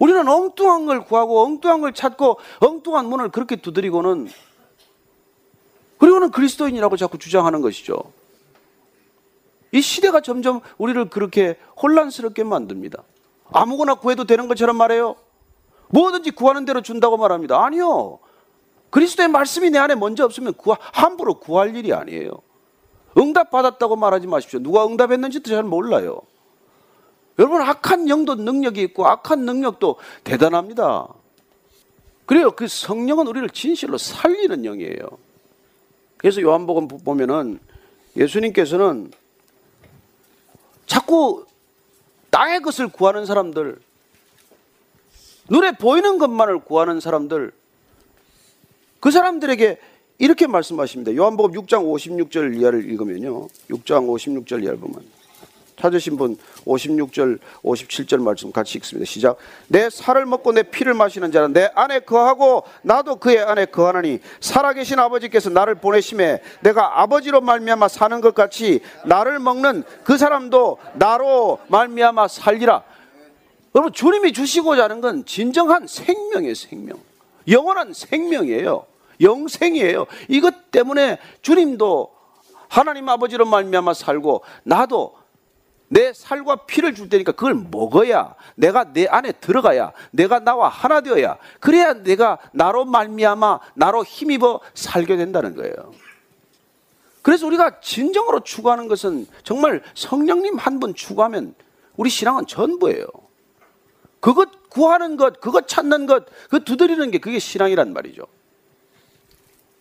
우리는 0.00 0.26
엉뚱한 0.26 0.86
걸 0.86 1.04
구하고 1.04 1.44
엉뚱한 1.44 1.82
걸 1.82 1.92
찾고 1.92 2.38
엉뚱한 2.58 3.06
문을 3.06 3.28
그렇게 3.28 3.56
두드리고는 3.56 4.28
그리고는 5.98 6.30
그리스도인이라고 6.30 6.96
자꾸 6.96 7.18
주장하는 7.18 7.60
것이죠. 7.60 8.02
이 9.72 9.80
시대가 9.82 10.20
점점 10.22 10.60
우리를 10.78 11.10
그렇게 11.10 11.56
혼란스럽게 11.80 12.42
만듭니다. 12.44 13.02
아무거나 13.52 13.94
구해도 13.96 14.24
되는 14.24 14.48
것처럼 14.48 14.76
말해요. 14.76 15.16
뭐든지 15.88 16.30
구하는 16.30 16.64
대로 16.64 16.80
준다고 16.80 17.18
말합니다. 17.18 17.62
아니요. 17.62 18.18
그리스도의 18.88 19.28
말씀이 19.28 19.70
내 19.70 19.78
안에 19.78 19.94
먼저 19.94 20.24
없으면 20.24 20.54
구하, 20.54 20.78
함부로 20.80 21.34
구할 21.34 21.76
일이 21.76 21.92
아니에요. 21.92 22.30
응답 23.18 23.50
받았다고 23.50 23.96
말하지 23.96 24.26
마십시오. 24.26 24.60
누가 24.60 24.86
응답했는지도 24.86 25.50
잘 25.50 25.62
몰라요. 25.62 26.22
여러분 27.40 27.62
악한 27.62 28.10
영도 28.10 28.34
능력이 28.34 28.82
있고 28.82 29.06
악한 29.06 29.46
능력도 29.46 29.96
대단합니다. 30.24 31.08
그래요. 32.26 32.50
그 32.50 32.68
성령은 32.68 33.26
우리를 33.26 33.48
진실로 33.48 33.96
살리는 33.96 34.62
영이에요. 34.62 35.08
그래서 36.18 36.42
요한복음 36.42 36.86
보면은 36.86 37.58
예수님께서는 38.14 39.10
자꾸 40.86 41.46
땅의 42.28 42.60
것을 42.60 42.88
구하는 42.88 43.24
사람들, 43.24 43.78
눈에 45.48 45.72
보이는 45.72 46.18
것만을 46.18 46.58
구하는 46.58 47.00
사람들, 47.00 47.52
그 49.00 49.10
사람들에게 49.10 49.80
이렇게 50.18 50.46
말씀하십니다. 50.46 51.16
요한복음 51.16 51.52
6장 51.52 51.84
56절 51.90 52.60
이하를 52.60 52.84
읽으면요. 52.90 53.48
6장 53.70 54.06
56절 54.06 54.62
이하를 54.62 54.78
보면 54.78 55.19
찾으신 55.80 56.16
분 56.16 56.36
56절 56.66 57.38
57절 57.64 58.22
말씀 58.22 58.52
같이 58.52 58.76
읽습니다. 58.78 59.10
시작. 59.10 59.38
내 59.68 59.88
살을 59.88 60.26
먹고 60.26 60.52
내 60.52 60.62
피를 60.62 60.92
마시는 60.92 61.32
자는 61.32 61.54
내 61.54 61.70
안에 61.74 62.00
거하고 62.00 62.64
나도 62.82 63.16
그의 63.16 63.38
안에 63.38 63.66
거하나니 63.66 64.20
살아계신 64.40 64.98
아버지께서 64.98 65.48
나를 65.48 65.76
보내심에 65.76 66.42
내가 66.60 67.00
아버지로 67.00 67.40
말미암아 67.40 67.88
사는 67.88 68.20
것 68.20 68.34
같이 68.34 68.80
나를 69.06 69.38
먹는 69.38 69.84
그 70.04 70.18
사람도 70.18 70.78
나로 70.94 71.58
말미암아 71.68 72.28
살리라. 72.28 72.82
여러분 73.74 73.92
주님이 73.92 74.32
주시고자 74.32 74.84
하는 74.84 75.00
건 75.00 75.24
진정한 75.24 75.86
생명의 75.86 76.54
생명. 76.54 76.98
영원한 77.48 77.94
생명이에요. 77.94 78.84
영생이에요. 79.20 80.06
이것 80.28 80.70
때문에 80.70 81.18
주님도 81.40 82.10
하나님 82.68 83.08
아버지로 83.08 83.46
말미암아 83.46 83.94
살고 83.94 84.42
나도 84.62 85.19
내 85.92 86.12
살과 86.12 86.66
피를 86.66 86.94
줄 86.94 87.08
테니까 87.08 87.32
그걸 87.32 87.54
먹어야 87.54 88.36
내가 88.54 88.92
내 88.92 89.06
안에 89.06 89.32
들어가야 89.32 89.92
내가 90.12 90.38
나와 90.38 90.68
하나 90.68 91.00
되어야 91.00 91.36
그래야 91.58 91.94
내가 91.94 92.38
나로 92.52 92.84
말미암아 92.84 93.58
나로 93.74 94.04
힘입어 94.04 94.60
살게 94.74 95.16
된다는 95.16 95.56
거예요. 95.56 95.74
그래서 97.22 97.44
우리가 97.48 97.80
진정으로 97.80 98.40
추구하는 98.40 98.86
것은 98.86 99.26
정말 99.42 99.82
성령님 99.94 100.56
한 100.58 100.78
분 100.78 100.94
추구하면 100.94 101.54
우리 101.96 102.08
신앙은 102.08 102.46
전부예요. 102.46 103.06
그것 104.20 104.48
구하는 104.70 105.16
것, 105.16 105.40
그것 105.40 105.66
찾는 105.66 106.06
것, 106.06 106.24
그 106.48 106.62
두드리는 106.62 107.10
게 107.10 107.18
그게 107.18 107.40
신앙이란 107.40 107.92
말이죠. 107.92 108.22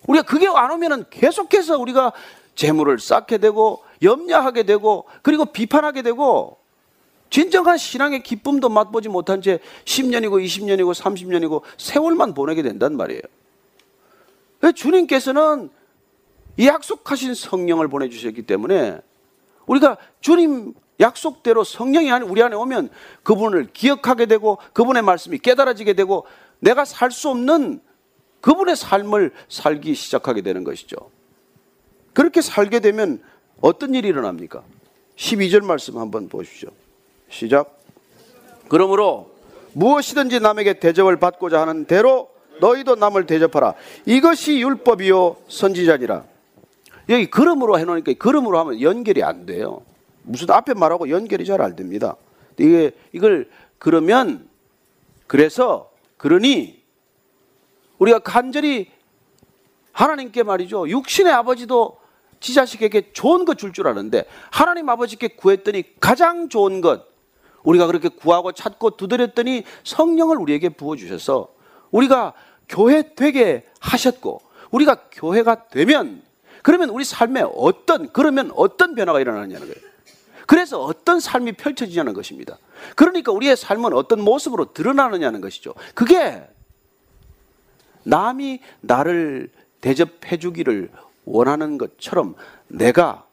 우리가 0.07 0.25
그게 0.25 0.47
안 0.47 0.71
오면은 0.71 1.05
계속해서 1.11 1.77
우리가 1.77 2.13
재물을 2.55 2.97
쌓게 2.99 3.37
되고 3.37 3.83
염려하게 4.01 4.63
되고 4.63 5.05
그리고 5.21 5.45
비판하게 5.45 6.01
되고 6.01 6.57
진정한 7.29 7.77
신앙의 7.77 8.23
기쁨도 8.23 8.69
맛보지 8.69 9.09
못한 9.09 9.41
채 9.41 9.59
10년이고 9.85 10.43
20년이고 10.43 10.93
30년이고 10.93 11.61
세월만 11.77 12.33
보내게 12.33 12.61
된단 12.61 12.97
말이에요. 12.97 13.21
주님께서는 14.75 15.69
약속하신 16.59 17.33
성령을 17.35 17.87
보내주셨기 17.87 18.41
때문에 18.43 18.99
우리가 19.67 19.97
주님 20.19 20.73
약속대로 20.99 21.63
성령이 21.63 22.11
우리 22.11 22.43
안에 22.43 22.55
오면 22.55 22.89
그분을 23.23 23.69
기억하게 23.71 24.25
되고 24.25 24.57
그분의 24.73 25.03
말씀이 25.03 25.37
깨달아지게 25.37 25.93
되고 25.93 26.25
내가 26.59 26.83
살 26.83 27.11
수 27.11 27.29
없는 27.29 27.79
그분의 28.41 28.75
삶을 28.75 29.31
살기 29.47 29.93
시작하게 29.95 30.41
되는 30.41 30.63
것이죠. 30.63 30.97
그렇게 32.13 32.41
살게 32.41 32.79
되면 32.79 33.21
어떤 33.61 33.93
일이 33.93 34.07
일어납니까? 34.07 34.63
12절 35.17 35.63
말씀 35.63 35.97
한번 35.97 36.29
보십시오. 36.29 36.69
시작. 37.29 37.77
그러므로 38.69 39.31
무엇이든지 39.73 40.39
남에게 40.39 40.79
대접을 40.79 41.17
받고자 41.17 41.61
하는 41.61 41.85
대로 41.85 42.29
너희도 42.61 42.95
남을 42.95 43.25
대접하라. 43.25 43.73
이것이 44.05 44.59
율법이요 44.59 45.37
선지자니라. 45.47 46.23
여기 47.09 47.29
그러므로 47.29 47.79
해놓으니까 47.79 48.13
그러므로 48.19 48.59
하면 48.59 48.81
연결이 48.81 49.23
안 49.23 49.45
돼요. 49.45 49.81
무슨 50.23 50.49
앞에 50.51 50.73
말하고 50.73 51.09
연결이 51.09 51.45
잘 51.45 51.61
안 51.61 51.75
됩니다. 51.75 52.15
이게 52.57 52.91
이걸 53.13 53.49
그러면 53.77 54.47
그래서 55.27 55.89
그러니 56.17 56.81
우리가 57.97 58.19
간절히 58.19 58.91
하나님께 59.91 60.43
말이죠. 60.43 60.87
육신의 60.89 61.33
아버지도 61.33 61.98
지 62.39 62.53
자식에게 62.53 63.11
좋은 63.13 63.45
것줄줄 63.45 63.87
아는데 63.87 64.25
하나님 64.51 64.89
아버지께 64.89 65.29
구했더니 65.29 65.83
가장 65.99 66.49
좋은 66.49 66.81
것 66.81 67.07
우리가 67.63 67.87
그렇게 67.87 68.07
구하고 68.07 68.51
찾고 68.51 68.91
두드렸더니 68.91 69.63
성령을 69.83 70.37
우리에게 70.37 70.69
부어 70.69 70.95
주셔서 70.95 71.49
우리가 71.91 72.33
교회 72.67 73.13
되게 73.15 73.65
하셨고 73.79 74.41
우리가 74.71 75.09
교회가 75.11 75.67
되면 75.69 76.21
그러면 76.61 76.89
우리 76.89 77.03
삶에 77.03 77.43
어떤 77.55 78.11
그러면 78.11 78.51
어떤 78.55 78.95
변화가 78.95 79.19
일어나느냐는 79.19 79.67
거예요. 79.67 79.89
그래서 80.45 80.81
어떤 80.81 81.19
삶이 81.19 81.53
펼쳐지냐는 81.53 82.13
것입니다. 82.13 82.57
그러니까 82.95 83.31
우리의 83.31 83.55
삶은 83.55 83.93
어떤 83.93 84.21
모습으로 84.21 84.73
드러나느냐는 84.73 85.41
것이죠. 85.41 85.73
그게 85.93 86.43
남이 88.03 88.59
나를 88.81 89.51
대접해 89.81 90.37
주기를 90.37 90.91
원하는 91.29 91.77
것처럼 91.77 92.35
내가 92.67 93.25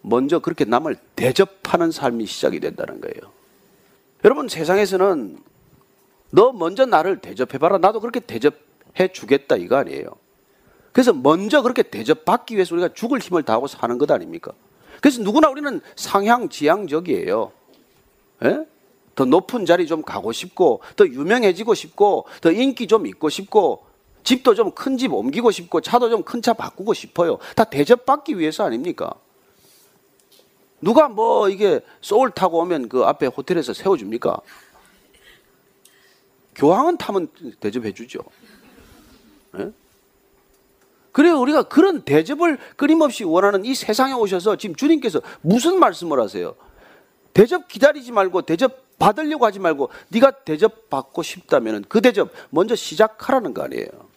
먼저 0.00 0.38
그렇게 0.40 0.64
남을 0.64 0.96
대접하는 1.16 1.90
삶이 1.90 2.26
시작이 2.26 2.60
된다는 2.60 3.00
거예요. 3.00 3.32
여러분 4.24 4.48
세상에서는 4.48 5.38
너 6.30 6.52
먼저 6.52 6.84
나를 6.84 7.20
대접해봐라. 7.20 7.78
나도 7.78 8.00
그렇게 8.00 8.20
대접해 8.20 9.08
주겠다 9.12 9.56
이거 9.56 9.76
아니에요. 9.76 10.10
그래서 10.92 11.12
먼저 11.12 11.62
그렇게 11.62 11.82
대접받기 11.82 12.54
위해서 12.54 12.74
우리가 12.74 12.92
죽을 12.92 13.20
힘을 13.20 13.44
다하고 13.44 13.66
사는 13.68 13.96
것 13.98 14.10
아닙니까? 14.10 14.52
그래서 15.00 15.22
누구나 15.22 15.48
우리는 15.48 15.80
상향 15.94 16.48
지향적이에요. 16.48 17.52
예? 18.44 18.66
더 19.14 19.24
높은 19.24 19.66
자리 19.66 19.86
좀 19.86 20.02
가고 20.02 20.32
싶고, 20.32 20.80
더 20.96 21.04
유명해지고 21.06 21.74
싶고, 21.74 22.26
더 22.40 22.52
인기 22.52 22.86
좀 22.86 23.06
있고 23.06 23.28
싶고, 23.28 23.84
집도 24.28 24.54
좀 24.54 24.72
큰 24.74 24.98
집 24.98 25.14
옮기고 25.14 25.50
싶고, 25.50 25.80
차도 25.80 26.10
좀 26.10 26.22
큰 26.22 26.42
차 26.42 26.52
바꾸고 26.52 26.92
싶어요. 26.92 27.38
다 27.56 27.64
대접받기 27.64 28.38
위해서 28.38 28.62
아닙니까? 28.62 29.14
누가 30.82 31.08
뭐 31.08 31.48
이게 31.48 31.80
소울 32.02 32.30
타고 32.30 32.58
오면 32.58 32.90
그 32.90 33.04
앞에 33.04 33.26
호텔에서 33.26 33.72
세워줍니까? 33.72 34.36
교황은 36.54 36.98
타면 36.98 37.28
대접해 37.58 37.94
주죠. 37.94 38.20
예? 39.58 39.72
그래요. 41.12 41.40
우리가 41.40 41.62
그런 41.62 42.02
대접을 42.02 42.58
끊임없이 42.76 43.24
원하는 43.24 43.64
이 43.64 43.74
세상에 43.74 44.12
오셔서 44.12 44.56
지금 44.56 44.76
주님께서 44.76 45.22
무슨 45.40 45.78
말씀을 45.80 46.20
하세요? 46.20 46.54
대접 47.32 47.66
기다리지 47.66 48.12
말고 48.12 48.42
대접 48.42 48.98
받으려고 48.98 49.46
하지 49.46 49.58
말고 49.58 49.88
네가 50.08 50.42
대접 50.44 50.90
받고 50.90 51.22
싶다면 51.22 51.86
그 51.88 52.02
대접 52.02 52.30
먼저 52.50 52.74
시작하라는 52.74 53.54
거 53.54 53.62
아니에요. 53.62 54.07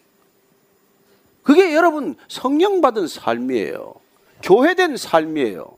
그게 1.43 1.73
여러분 1.75 2.15
성령 2.27 2.81
받은 2.81 3.07
삶이에요. 3.07 3.95
교회된 4.43 4.97
삶이에요. 4.97 5.77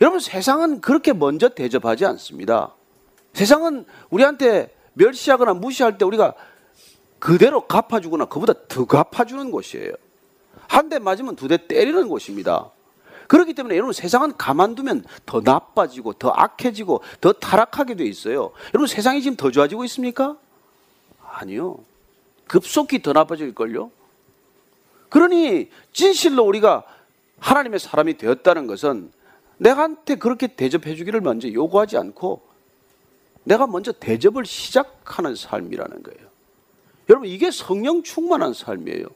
여러분 0.00 0.20
세상은 0.20 0.80
그렇게 0.80 1.12
먼저 1.12 1.48
대접하지 1.48 2.04
않습니다. 2.06 2.74
세상은 3.32 3.84
우리한테 4.10 4.74
멸시하거나 4.94 5.54
무시할 5.54 5.98
때 5.98 6.04
우리가 6.04 6.34
그대로 7.18 7.62
갚아주거나 7.66 8.26
그보다 8.26 8.52
더 8.68 8.84
갚아주는 8.86 9.50
곳이에요. 9.50 9.92
한 10.68 10.88
대 10.88 10.98
맞으면 10.98 11.36
두 11.36 11.48
대 11.48 11.66
때리는 11.66 12.08
곳입니다. 12.08 12.70
그렇기 13.28 13.54
때문에 13.54 13.74
여러분 13.76 13.92
세상은 13.92 14.36
가만두면 14.36 15.04
더 15.24 15.40
나빠지고 15.42 16.14
더 16.14 16.30
악해지고 16.30 17.02
더 17.20 17.32
타락하게 17.32 17.94
돼 17.96 18.04
있어요. 18.04 18.52
여러분 18.74 18.86
세상이 18.86 19.22
지금 19.22 19.36
더 19.36 19.50
좋아지고 19.50 19.84
있습니까? 19.84 20.36
아니요. 21.24 21.78
급속히 22.46 23.02
더 23.02 23.12
나빠질걸요? 23.12 23.90
그러니 25.08 25.70
진실로 25.92 26.44
우리가 26.44 26.84
하나님의 27.38 27.78
사람이 27.78 28.16
되었다는 28.16 28.66
것은 28.66 29.12
내가한테 29.58 30.16
그렇게 30.16 30.48
대접해 30.48 30.94
주기를 30.94 31.20
먼저 31.20 31.50
요구하지 31.50 31.96
않고 31.96 32.42
내가 33.44 33.66
먼저 33.66 33.92
대접을 33.92 34.44
시작하는 34.44 35.34
삶이라는 35.34 36.02
거예요. 36.02 36.26
여러분 37.08 37.28
이게 37.28 37.50
성령 37.50 38.02
충만한 38.02 38.52
삶이에요. 38.52 39.06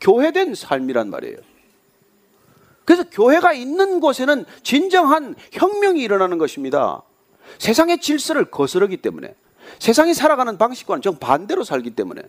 교회된 0.00 0.54
삶이란 0.54 1.10
말이에요. 1.10 1.36
그래서 2.84 3.04
교회가 3.08 3.52
있는 3.52 4.00
곳에는 4.00 4.44
진정한 4.64 5.36
혁명이 5.52 6.00
일어나는 6.02 6.38
것입니다. 6.38 7.02
세상의 7.58 8.00
질서를 8.00 8.46
거스르기 8.46 8.96
때문에 8.96 9.34
세상이 9.78 10.14
살아가는 10.14 10.58
방식과는 10.58 11.02
정반대로 11.02 11.62
살기 11.62 11.90
때문에 11.90 12.22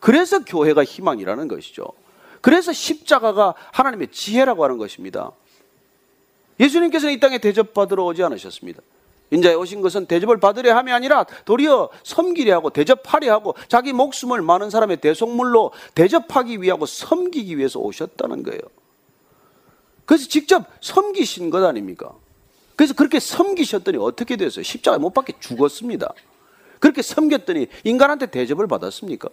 그래서 0.00 0.42
교회가 0.44 0.84
희망이라는 0.84 1.48
것이죠. 1.48 1.86
그래서 2.40 2.72
십자가가 2.72 3.54
하나님의 3.72 4.08
지혜라고 4.08 4.64
하는 4.64 4.78
것입니다. 4.78 5.30
예수님께서는 6.58 7.14
이 7.14 7.20
땅에 7.20 7.38
대접받으러 7.38 8.04
오지 8.04 8.22
않으셨습니다. 8.22 8.82
인자에 9.30 9.54
오신 9.54 9.80
것은 9.80 10.06
대접을 10.06 10.40
받으려 10.40 10.74
함이 10.76 10.90
아니라 10.90 11.24
도리어 11.44 11.90
섬기려 12.02 12.54
하고 12.54 12.70
대접하려 12.70 13.32
하고 13.32 13.54
자기 13.68 13.92
목숨을 13.92 14.42
많은 14.42 14.70
사람의 14.70 14.96
대속물로 14.96 15.70
대접하기 15.94 16.60
위하고 16.60 16.86
섬기기 16.86 17.56
위해서 17.56 17.78
오셨다는 17.78 18.42
거예요. 18.42 18.60
그래서 20.04 20.26
직접 20.28 20.64
섬기신 20.80 21.50
것 21.50 21.64
아닙니까? 21.64 22.12
그래서 22.74 22.94
그렇게 22.94 23.20
섬기셨더니 23.20 23.98
어떻게 23.98 24.36
됐어요? 24.36 24.64
십자가에 24.64 24.98
못 24.98 25.10
박혀 25.14 25.34
죽었습니다. 25.38 26.12
그렇게 26.80 27.02
섬겼더니 27.02 27.68
인간한테 27.84 28.26
대접을 28.26 28.66
받았습니까? 28.66 29.28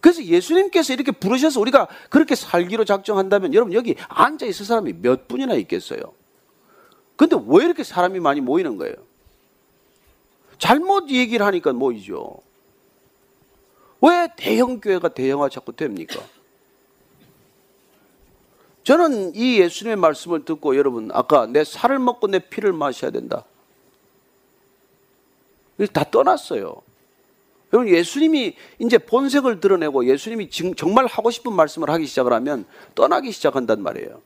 그래서 0.00 0.24
예수님께서 0.24 0.92
이렇게 0.92 1.12
부르셔서 1.12 1.60
우리가 1.60 1.88
그렇게 2.08 2.34
살기로 2.34 2.84
작정한다면 2.84 3.52
여러분 3.54 3.74
여기 3.74 3.96
앉아 4.08 4.46
있을 4.46 4.64
사람이 4.64 4.94
몇 5.00 5.28
분이나 5.28 5.54
있겠어요? 5.54 6.00
근데 7.16 7.36
왜 7.46 7.64
이렇게 7.64 7.84
사람이 7.84 8.18
많이 8.20 8.40
모이는 8.40 8.76
거예요? 8.78 8.94
잘못 10.58 11.10
얘기를 11.10 11.44
하니까 11.44 11.72
모이죠. 11.72 12.38
왜 14.00 14.28
대형 14.36 14.80
교회가 14.80 15.10
대형화 15.10 15.50
자꾸 15.50 15.74
됩니까? 15.76 16.20
저는 18.82 19.34
이 19.34 19.60
예수님의 19.60 19.96
말씀을 19.96 20.44
듣고 20.44 20.76
여러분 20.76 21.10
아까 21.12 21.46
내 21.46 21.64
살을 21.64 21.98
먹고 21.98 22.28
내 22.28 22.38
피를 22.38 22.72
마셔야 22.72 23.10
된다. 23.10 23.44
다 25.92 26.04
떠났어요. 26.04 26.82
여러분 27.72 27.92
예수님이 27.92 28.56
이제 28.78 28.98
본색을 28.98 29.60
드러내고 29.60 30.06
예수님이 30.06 30.50
정말 30.76 31.06
하고 31.06 31.30
싶은 31.30 31.52
말씀을 31.52 31.90
하기 31.90 32.06
시작을 32.06 32.32
하면 32.32 32.64
떠나기 32.94 33.30
시작한단 33.30 33.82
말이에요. 33.82 34.20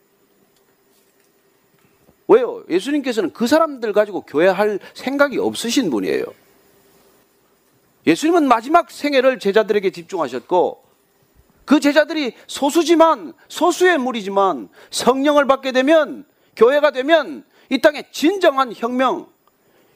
왜요? 2.26 2.64
예수님께서는 2.70 3.32
그 3.32 3.46
사람들 3.46 3.92
가지고 3.92 4.22
교회할 4.22 4.78
생각이 4.94 5.38
없으신 5.38 5.90
분이에요. 5.90 6.24
예수님은 8.06 8.48
마지막 8.48 8.90
생애를 8.90 9.38
제자들에게 9.38 9.90
집중하셨고 9.90 10.82
그 11.64 11.80
제자들이 11.80 12.34
소수지만 12.46 13.34
소수의 13.48 13.98
무리지만 13.98 14.68
성령을 14.90 15.46
받게 15.46 15.72
되면 15.72 16.24
교회가 16.56 16.90
되면 16.92 17.44
이 17.70 17.78
땅에 17.80 18.04
진정한 18.10 18.72
혁명 18.74 19.26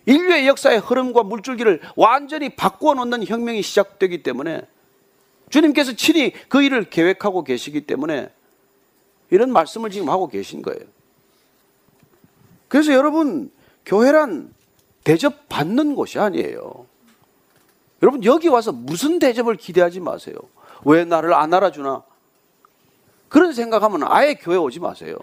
인류의 0.08 0.48
역사의 0.48 0.78
흐름과 0.78 1.22
물줄기를 1.22 1.82
완전히 1.94 2.48
바꾸어 2.48 2.94
놓는 2.94 3.26
혁명이 3.26 3.60
시작되기 3.60 4.22
때문에 4.22 4.62
주님께서 5.50 5.92
친히 5.96 6.32
그 6.48 6.62
일을 6.62 6.84
계획하고 6.84 7.44
계시기 7.44 7.82
때문에 7.82 8.30
이런 9.28 9.52
말씀을 9.52 9.90
지금 9.90 10.08
하고 10.08 10.26
계신 10.28 10.62
거예요. 10.62 10.80
그래서 12.68 12.94
여러분, 12.94 13.50
교회란 13.84 14.54
대접받는 15.04 15.94
곳이 15.94 16.18
아니에요. 16.18 16.86
여러분, 18.02 18.24
여기 18.24 18.48
와서 18.48 18.72
무슨 18.72 19.18
대접을 19.18 19.56
기대하지 19.56 20.00
마세요. 20.00 20.36
왜 20.86 21.04
나를 21.04 21.34
안 21.34 21.52
알아주나? 21.52 22.02
그런 23.28 23.52
생각하면 23.52 24.04
아예 24.04 24.34
교회 24.34 24.56
오지 24.56 24.80
마세요. 24.80 25.18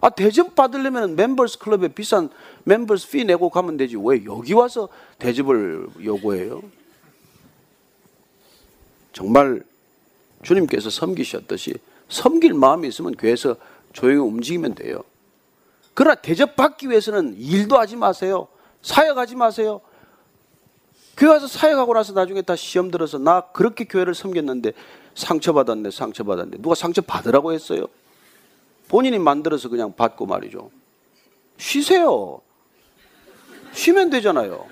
아, 0.00 0.10
대접 0.10 0.54
받으려면 0.54 1.16
멤버스 1.16 1.58
클럽에 1.58 1.88
비싼 1.88 2.30
멤버스 2.64 3.08
피 3.10 3.24
내고 3.24 3.50
가면 3.50 3.76
되지. 3.76 3.96
왜 3.96 4.24
여기 4.24 4.52
와서 4.52 4.88
대접을 5.18 5.88
요구해요? 6.04 6.62
정말 9.12 9.64
주님께서 10.42 10.90
섬기셨듯이 10.90 11.74
섬길 12.08 12.54
마음이 12.54 12.86
있으면 12.88 13.16
교회에서 13.16 13.56
조용히 13.92 14.20
움직이면 14.20 14.76
돼요. 14.76 15.02
그러나 15.94 16.14
대접받기 16.14 16.88
위해서는 16.88 17.34
일도 17.36 17.76
하지 17.76 17.96
마세요. 17.96 18.46
사역하지 18.82 19.34
마세요. 19.34 19.80
교회 21.16 21.30
와서 21.30 21.48
사역하고 21.48 21.94
나서 21.94 22.12
나중에 22.12 22.42
다 22.42 22.54
시험 22.54 22.92
들어서 22.92 23.18
나 23.18 23.40
그렇게 23.52 23.84
교회를 23.84 24.14
섬겼는데 24.14 24.72
상처받았네, 25.16 25.90
상처받았네. 25.90 26.58
누가 26.58 26.76
상처 26.76 27.02
받으라고 27.02 27.52
했어요? 27.52 27.88
본인이 28.88 29.18
만들어서 29.18 29.68
그냥 29.68 29.94
받고 29.94 30.26
말이죠. 30.26 30.70
쉬세요. 31.56 32.40
쉬면 33.72 34.10
되잖아요. 34.10 34.66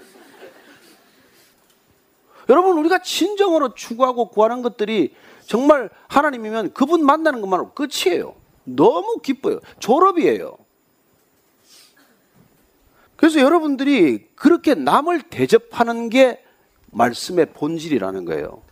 여러분, 2.48 2.78
우리가 2.78 3.02
진정으로 3.02 3.74
추구하고 3.74 4.28
구하는 4.28 4.62
것들이 4.62 5.14
정말 5.46 5.90
하나님이면 6.08 6.72
그분 6.72 7.04
만나는 7.04 7.40
것만으로 7.40 7.72
끝이에요. 7.72 8.34
너무 8.64 9.18
기뻐요. 9.22 9.60
졸업이에요. 9.78 10.56
그래서 13.16 13.40
여러분들이 13.40 14.28
그렇게 14.34 14.74
남을 14.74 15.22
대접하는 15.22 16.08
게 16.08 16.44
말씀의 16.92 17.46
본질이라는 17.52 18.24
거예요. 18.26 18.62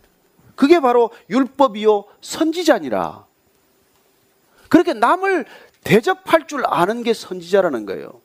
그게 0.55 0.79
바로 0.79 1.11
율법이요 1.29 2.05
선지자니라. 2.21 3.25
그렇게 4.69 4.93
남을 4.93 5.45
대접할 5.83 6.47
줄 6.47 6.63
아는 6.65 7.03
게 7.03 7.13
선지자라는 7.13 7.85
거예요. 7.85 8.21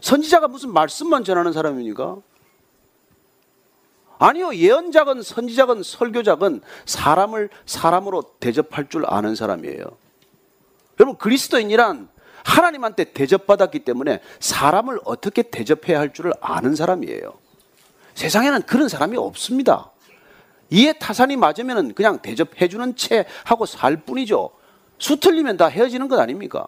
선지자가 0.00 0.48
무슨 0.48 0.72
말씀만 0.72 1.24
전하는 1.24 1.52
사람입니까? 1.52 2.16
아니요. 4.18 4.54
예언자건 4.54 5.22
선지자건 5.22 5.82
설교자건 5.82 6.62
사람을 6.86 7.50
사람으로 7.66 8.22
대접할 8.40 8.88
줄 8.88 9.04
아는 9.06 9.34
사람이에요. 9.34 9.84
여러분 10.98 11.16
그리스도인이란 11.18 12.08
하나님한테 12.44 13.12
대접받았기 13.12 13.80
때문에 13.80 14.20
사람을 14.40 15.00
어떻게 15.04 15.42
대접해야 15.42 15.98
할 15.98 16.12
줄을 16.12 16.32
아는 16.40 16.74
사람이에요. 16.74 17.34
세상에는 18.14 18.62
그런 18.62 18.88
사람이 18.88 19.16
없습니다. 19.16 19.90
이에 20.70 20.92
타산이 20.94 21.36
맞으면 21.36 21.94
그냥 21.94 22.20
대접해주는 22.20 22.96
채 22.96 23.26
하고 23.44 23.66
살 23.66 23.96
뿐이죠. 23.96 24.50
수 24.98 25.18
틀리면 25.18 25.56
다 25.56 25.66
헤어지는 25.66 26.08
것 26.08 26.18
아닙니까? 26.18 26.66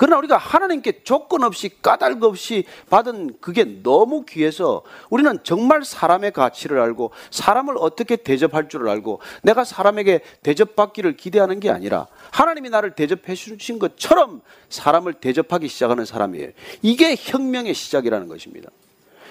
그러나 0.00 0.16
우리가 0.16 0.38
하나님께 0.38 1.02
조건 1.04 1.44
없이 1.44 1.70
까닭 1.82 2.24
없이 2.24 2.64
받은 2.88 3.36
그게 3.42 3.82
너무 3.82 4.24
귀해서 4.24 4.80
우리는 5.10 5.38
정말 5.42 5.84
사람의 5.84 6.32
가치를 6.32 6.80
알고 6.80 7.10
사람을 7.30 7.74
어떻게 7.78 8.16
대접할 8.16 8.70
줄을 8.70 8.88
알고 8.88 9.20
내가 9.42 9.62
사람에게 9.62 10.20
대접받기를 10.42 11.18
기대하는 11.18 11.60
게 11.60 11.68
아니라 11.68 12.06
하나님이 12.30 12.70
나를 12.70 12.94
대접해 12.94 13.34
주신 13.34 13.78
것처럼 13.78 14.40
사람을 14.70 15.12
대접하기 15.14 15.68
시작하는 15.68 16.06
사람이에요. 16.06 16.52
이게 16.80 17.14
혁명의 17.18 17.74
시작이라는 17.74 18.26
것입니다. 18.26 18.70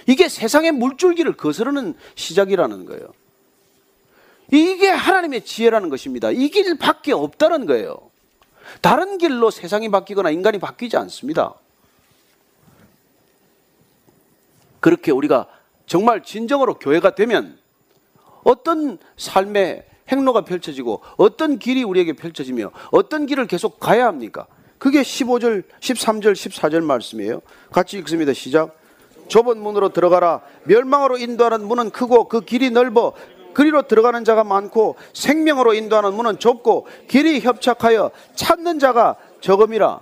이게 0.06 0.30
세상의 0.30 0.74
물줄기를 0.74 1.34
거스르는 1.34 1.96
시작이라는 2.14 2.86
거예요. 2.86 3.08
이게 4.52 4.90
하나님의 4.90 5.46
지혜라는 5.46 5.90
것입니다. 5.90 6.30
이 6.30 6.50
길밖에 6.50 7.12
없다는 7.12 7.66
거예요. 7.66 8.09
다른 8.82 9.18
길로 9.18 9.52
세상이 9.52 9.90
바뀌거나 9.90 10.30
인간이 10.30 10.60
바뀌지 10.60 10.98
않습니다. 10.98 11.54
그렇게 14.80 15.12
우리가 15.12 15.48
정말 15.86 16.24
진정으로 16.24 16.76
교회가 16.76 17.16
되면 17.16 17.58
어떤 18.44 18.98
삶의 19.18 19.86
행로가 20.08 20.42
펼쳐지고 20.42 21.02
어떤 21.18 21.60
길이 21.60 21.84
우리에게 21.84 22.14
펼쳐지며 22.14 22.72
어떤 22.92 23.26
길을 23.26 23.48
계속 23.48 23.80
가야 23.80 24.06
합니까? 24.06 24.48
그게 24.78 25.02
15절, 25.02 25.64
13절, 25.82 26.34
14절 26.34 26.82
말씀이에요. 26.84 27.42
같이 27.72 27.98
읽습니다. 28.00 28.34
시작. 28.34 28.80
좁은 29.28 29.60
문으로 29.62 29.90
들어가라. 29.90 30.42
멸망으로 30.64 31.18
인도하는 31.18 31.68
문은 31.68 31.92
크고 31.92 32.28
그 32.28 32.42
길이 32.42 32.72
넓어 32.72 33.14
그리로 33.54 33.84
들어가는 33.84 34.24
자가 34.24 34.44
많고 34.44 34.96
생명으로 35.14 35.74
인도하는 35.74 36.14
문은 36.14 36.40
좁고 36.40 36.88
길이 37.08 37.40
협착하여 37.40 38.12
찾는 38.36 38.80
자가 38.80 39.16
적음이라. 39.42 40.00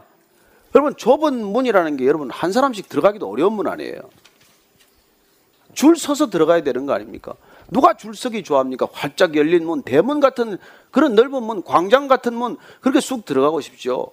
여러분 0.76 0.96
좁은 0.96 1.46
문이라는 1.46 1.98
게 1.98 2.06
여러분 2.06 2.30
한 2.30 2.52
사람씩 2.52 2.90
들어가기도 2.90 3.30
어려운 3.30 3.54
문 3.54 3.68
아니에요. 3.68 4.00
줄 5.74 5.96
서서 5.96 6.30
들어가야 6.30 6.64
되는 6.64 6.86
거 6.86 6.94
아닙니까? 6.94 7.34
누가 7.70 7.96
줄 7.96 8.16
서기 8.16 8.44
좋아합니까? 8.44 8.88
활짝 8.92 9.36
열린 9.36 9.66
문, 9.66 9.82
대문 9.84 10.20
같은 10.20 10.58
그런 10.92 11.16
넓은 11.16 11.44
문, 11.44 11.64
광장 11.64 12.08
같은 12.08 12.34
문 12.34 12.58
그렇게 12.82 13.00
쑥 13.00 13.26
들어가고 13.26 13.62
싶죠. 13.62 14.12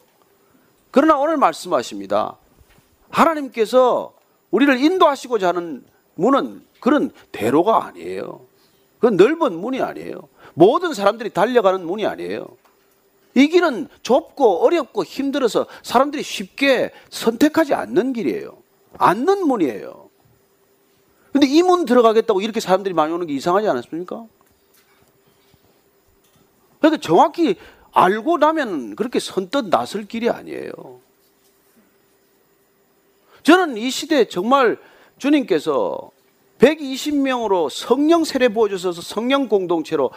그러나 0.91 1.16
오늘 1.16 1.37
말씀하십니다. 1.37 2.37
하나님께서 3.11 4.12
우리를 4.51 4.78
인도하시고자 4.80 5.49
하는 5.49 5.85
문은 6.14 6.64
그런 6.80 7.11
대로가 7.32 7.87
아니에요. 7.87 8.41
그 9.05 9.09
넓은 9.09 9.61
문이 9.61 9.82
아니에요. 9.82 10.30
모든 10.55 10.94
사람들이 10.94 11.28
달려가는 11.28 11.84
문이 11.84 12.07
아니에요. 12.07 12.46
이 13.34 13.48
길은 13.48 13.88
좁고 14.00 14.64
어렵고 14.64 15.05
힘들어서 15.05 15.66
사람들이 15.82 16.22
쉽게 16.22 16.90
선택하지 17.11 17.74
않는 17.74 18.14
길이에요. 18.14 18.57
않는 18.96 19.46
문이에요. 19.46 20.09
근데 21.32 21.46
이 21.46 21.61
문 21.61 21.84
들어가겠다고 21.84 22.40
이렇게 22.40 22.61
사람들이 22.61 22.94
많이 22.94 23.12
오는 23.12 23.26
게 23.26 23.34
이상하지 23.34 23.68
않았습니까? 23.68 24.24
그러니까 26.78 27.02
정확히 27.02 27.57
알고 27.92 28.38
나면 28.38 28.96
그렇게 28.96 29.20
선뜻 29.20 29.66
나설 29.68 30.07
길이 30.07 30.30
아니에요. 30.30 30.72
저는 33.42 33.76
이 33.76 33.90
시대에 33.90 34.28
정말 34.28 34.78
주님께서 35.18 36.11
120명으로 36.65 37.69
성령 37.69 38.25
세례 38.25 38.49
부어주셔서 38.49 39.03
성령 39.03 39.49
공동체로 39.49 40.11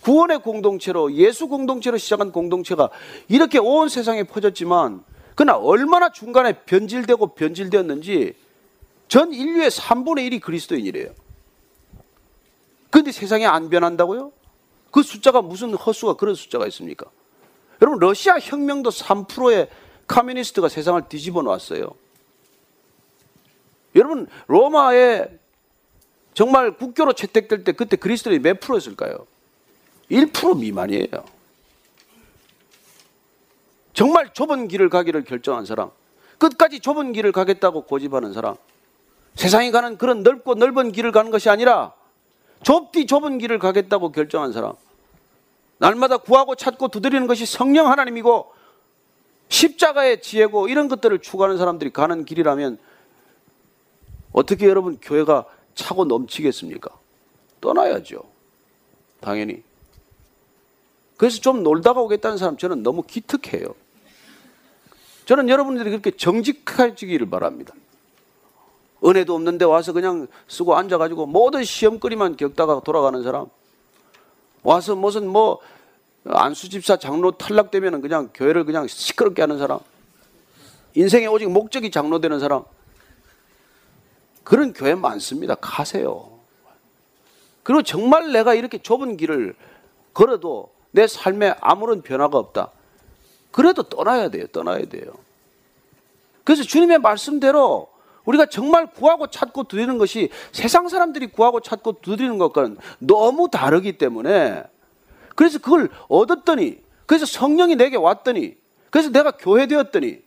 구원의 0.00 0.40
공동체로 0.40 1.12
예수 1.12 1.46
공동체로 1.46 1.96
시작한 1.96 2.32
공동체가 2.32 2.90
이렇게 3.28 3.58
온 3.58 3.88
세상에 3.88 4.24
퍼졌지만 4.24 5.04
그러나 5.36 5.58
얼마나 5.58 6.10
중간에 6.10 6.64
변질되고 6.64 7.34
변질되었는지 7.34 8.34
전 9.06 9.32
인류의 9.32 9.70
3분의 9.70 10.28
1이 10.30 10.40
그리스도인이래요. 10.40 11.10
그런데 12.90 13.12
세상에 13.12 13.46
안 13.46 13.70
변한다고요? 13.70 14.32
그 14.90 15.02
숫자가 15.02 15.40
무슨 15.40 15.72
허수가 15.74 16.14
그런 16.14 16.34
숫자가 16.34 16.66
있습니까? 16.66 17.06
여러분 17.80 18.00
러시아 18.00 18.38
혁명도 18.38 18.90
3%의 18.90 19.68
카미니스트가 20.08 20.68
세상을 20.68 21.08
뒤집어 21.08 21.42
놨어요. 21.42 21.94
여러분 23.94 24.26
로마의 24.48 25.41
정말 26.34 26.76
국교로 26.76 27.12
채택될 27.12 27.64
때 27.64 27.72
그때 27.72 27.96
그리스도인이 27.96 28.42
몇 28.42 28.60
프로였을까요? 28.60 29.26
1% 30.10 30.58
미만이에요. 30.58 31.24
정말 33.94 34.32
좁은 34.32 34.68
길을 34.68 34.88
가기를 34.88 35.24
결정한 35.24 35.66
사람, 35.66 35.90
끝까지 36.38 36.80
좁은 36.80 37.12
길을 37.12 37.32
가겠다고 37.32 37.82
고집하는 37.82 38.32
사람, 38.32 38.56
세상이 39.34 39.70
가는 39.70 39.98
그런 39.98 40.22
넓고 40.22 40.54
넓은 40.54 40.92
길을 40.92 41.12
가는 41.12 41.30
것이 41.30 41.50
아니라 41.50 41.92
좁디 42.62 43.06
좁은 43.06 43.38
길을 43.38 43.58
가겠다고 43.58 44.12
결정한 44.12 44.52
사람, 44.52 44.74
날마다 45.78 46.18
구하고 46.18 46.54
찾고 46.54 46.88
두드리는 46.88 47.26
것이 47.26 47.44
성령 47.44 47.90
하나님이고 47.90 48.52
십자가의 49.48 50.22
지혜고 50.22 50.68
이런 50.68 50.88
것들을 50.88 51.18
추구하는 51.18 51.58
사람들이 51.58 51.90
가는 51.90 52.24
길이라면 52.24 52.78
어떻게 54.32 54.66
여러분 54.66 54.98
교회가 55.00 55.44
차고 55.74 56.04
넘치겠습니까? 56.04 56.90
떠나야죠. 57.60 58.24
당연히. 59.20 59.62
그래서 61.16 61.40
좀 61.40 61.62
놀다가 61.62 62.00
오겠다는 62.00 62.36
사람 62.36 62.56
저는 62.56 62.82
너무 62.82 63.02
기특해요. 63.02 63.74
저는 65.24 65.48
여러분들이 65.48 65.90
그렇게 65.90 66.10
정직해지기를 66.10 67.30
바랍니다. 67.30 67.74
은혜도 69.04 69.34
없는데 69.34 69.64
와서 69.64 69.92
그냥 69.92 70.26
쓰고 70.48 70.76
앉아가지고 70.76 71.26
모든 71.26 71.64
시험거리만 71.64 72.36
겪다가 72.36 72.80
돌아가는 72.80 73.22
사람. 73.22 73.46
와서 74.62 74.94
무슨 74.94 75.28
뭐 75.28 75.60
안수집사 76.24 76.98
장로 76.98 77.32
탈락되면 77.32 78.00
그냥 78.00 78.30
교회를 78.32 78.64
그냥 78.64 78.86
시끄럽게 78.86 79.42
하는 79.42 79.58
사람. 79.58 79.80
인생의 80.94 81.28
오직 81.28 81.50
목적이 81.50 81.90
장로되는 81.90 82.38
사람. 82.38 82.64
그런 84.44 84.72
교회 84.72 84.94
많습니다. 84.94 85.54
가세요. 85.54 86.30
그리고 87.62 87.82
정말 87.82 88.32
내가 88.32 88.54
이렇게 88.54 88.78
좁은 88.78 89.16
길을 89.16 89.54
걸어도 90.14 90.72
내 90.90 91.06
삶에 91.06 91.54
아무런 91.60 92.02
변화가 92.02 92.36
없다. 92.38 92.70
그래도 93.50 93.82
떠나야 93.82 94.30
돼요. 94.30 94.46
떠나야 94.48 94.86
돼요. 94.86 95.12
그래서 96.44 96.62
주님의 96.62 96.98
말씀대로 96.98 97.88
우리가 98.24 98.46
정말 98.46 98.86
구하고 98.86 99.28
찾고 99.28 99.64
두드리는 99.64 99.98
것이 99.98 100.30
세상 100.52 100.88
사람들이 100.88 101.28
구하고 101.28 101.60
찾고 101.60 102.00
두드리는 102.02 102.38
것과는 102.38 102.78
너무 102.98 103.48
다르기 103.50 103.98
때문에 103.98 104.64
그래서 105.34 105.58
그걸 105.58 105.90
얻었더니 106.08 106.80
그래서 107.06 107.26
성령이 107.26 107.76
내게 107.76 107.96
왔더니 107.96 108.56
그래서 108.90 109.10
내가 109.10 109.32
교회 109.32 109.66
되었더니 109.66 110.20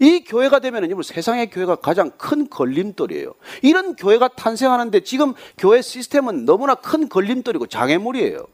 이 0.00 0.24
교회가 0.24 0.60
되면은 0.60 1.02
세상의 1.02 1.50
교회가 1.50 1.76
가장 1.76 2.10
큰 2.12 2.48
걸림돌이에요. 2.48 3.34
이런 3.62 3.94
교회가 3.94 4.28
탄생하는데 4.28 5.00
지금 5.00 5.34
교회 5.58 5.82
시스템은 5.82 6.46
너무나 6.46 6.74
큰 6.74 7.08
걸림돌이고 7.08 7.66
장애물이에요. 7.66 8.46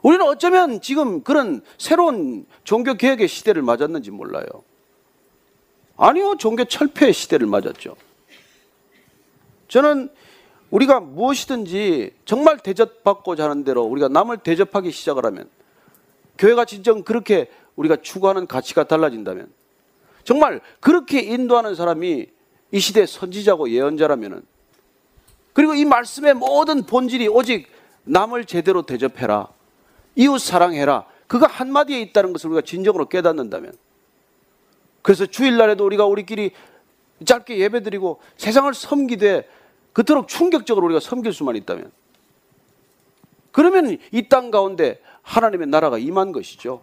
우리는 0.00 0.24
어쩌면 0.26 0.80
지금 0.80 1.22
그런 1.22 1.62
새로운 1.78 2.46
종교 2.64 2.94
개혁의 2.94 3.28
시대를 3.28 3.62
맞았는지 3.62 4.10
몰라요. 4.10 4.46
아니요, 5.96 6.36
종교 6.38 6.64
철폐의 6.64 7.12
시대를 7.12 7.46
맞았죠. 7.46 7.96
저는 9.68 10.08
우리가 10.70 11.00
무엇이든지 11.00 12.14
정말 12.24 12.58
대접받고자 12.58 13.44
하는 13.44 13.64
대로 13.64 13.82
우리가 13.82 14.08
남을 14.08 14.38
대접하기 14.38 14.90
시작을 14.90 15.24
하면 15.26 15.48
교회가 16.38 16.64
진정 16.64 17.02
그렇게 17.02 17.50
우리가 17.76 17.96
추구하는 18.02 18.46
가치가 18.46 18.84
달라진다면 18.84 19.52
정말 20.24 20.60
그렇게 20.80 21.20
인도하는 21.20 21.74
사람이 21.74 22.26
이 22.72 22.80
시대 22.80 23.06
선지자고 23.06 23.70
예언자라면은 23.70 24.42
그리고 25.52 25.74
이 25.74 25.84
말씀의 25.84 26.34
모든 26.34 26.84
본질이 26.84 27.28
오직 27.28 27.68
남을 28.04 28.44
제대로 28.44 28.82
대접해라. 28.82 29.48
이웃 30.16 30.38
사랑해라. 30.38 31.06
그가 31.26 31.46
한마디에 31.46 32.00
있다는 32.00 32.32
것을 32.32 32.50
우리가 32.50 32.62
진정으로 32.62 33.08
깨닫는다면 33.08 33.72
그래서 35.02 35.26
주일날에도 35.26 35.84
우리가 35.84 36.04
우리끼리 36.06 36.52
짧게 37.24 37.58
예배드리고 37.58 38.20
세상을 38.36 38.72
섬기되 38.74 39.48
그토록 39.92 40.28
충격적으로 40.28 40.86
우리가 40.86 41.00
섬길 41.00 41.32
수만 41.32 41.56
있다면 41.56 41.92
그러면 43.52 43.98
이 44.12 44.28
땅 44.28 44.50
가운데 44.50 45.00
하나님의 45.24 45.66
나라가 45.66 45.98
임한 45.98 46.32
것이죠. 46.32 46.82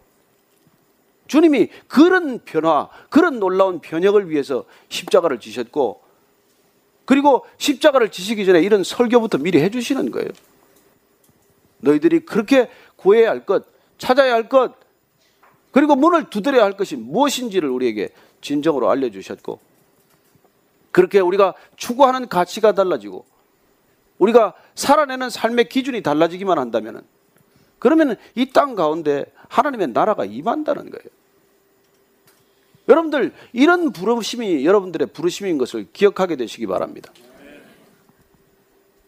주님이 1.27 1.69
그런 1.87 2.39
변화, 2.43 2.89
그런 3.09 3.39
놀라운 3.39 3.79
변혁을 3.79 4.29
위해서 4.29 4.65
십자가를 4.89 5.39
지셨고 5.39 6.01
그리고 7.05 7.45
십자가를 7.57 8.09
지시기 8.09 8.45
전에 8.45 8.61
이런 8.61 8.83
설교부터 8.83 9.37
미리 9.37 9.61
해주시는 9.61 10.11
거예요. 10.11 10.29
너희들이 11.79 12.21
그렇게 12.21 12.69
구해야 12.95 13.29
할 13.31 13.45
것, 13.45 13.65
찾아야 13.97 14.33
할 14.33 14.47
것, 14.47 14.75
그리고 15.71 15.95
문을 15.95 16.29
두드려야 16.29 16.63
할 16.63 16.77
것이 16.77 16.95
무엇인지를 16.95 17.69
우리에게 17.69 18.09
진정으로 18.41 18.89
알려주셨고, 18.89 19.59
그렇게 20.91 21.19
우리가 21.19 21.53
추구하는 21.75 22.27
가치가 22.27 22.73
달라지고, 22.73 23.25
우리가 24.17 24.53
살아내는 24.75 25.29
삶의 25.29 25.69
기준이 25.69 26.03
달라지기만 26.03 26.59
한다면, 26.59 27.03
그러면 27.81 28.15
이 28.35 28.45
땅 28.53 28.75
가운데 28.75 29.25
하나님의 29.49 29.87
나라가 29.87 30.23
임한다는 30.23 30.91
거예요. 30.91 31.03
여러분들, 32.87 33.33
이런 33.53 33.91
부르심이 33.91 34.63
여러분들의 34.67 35.07
부르심인 35.07 35.57
것을 35.57 35.87
기억하게 35.91 36.35
되시기 36.35 36.67
바랍니다. 36.67 37.11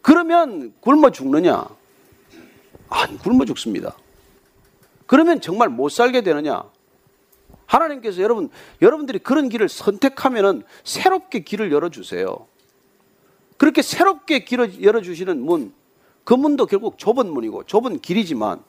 그러면 0.02 0.74
굶어 0.80 1.10
죽느냐? 1.10 1.68
안 2.88 3.18
굶어 3.18 3.44
죽습니다. 3.44 3.96
그러면 5.06 5.40
정말 5.40 5.68
못 5.68 5.90
살게 5.90 6.22
되느냐? 6.22 6.64
하나님께서 7.66 8.22
여러분, 8.22 8.50
여러분들이 8.82 9.20
그런 9.20 9.48
길을 9.48 9.68
선택하면은 9.68 10.64
새롭게 10.82 11.44
길을 11.44 11.70
열어 11.70 11.90
주세요. 11.90 12.48
그렇게 13.56 13.82
새롭게 13.82 14.40
길을 14.40 14.82
열어 14.82 15.00
주시는 15.00 15.40
문, 15.40 15.72
그 16.24 16.34
문도 16.34 16.66
결국 16.66 16.98
좁은 16.98 17.30
문이고 17.30 17.64
좁은 17.64 18.00
길이지만 18.00 18.62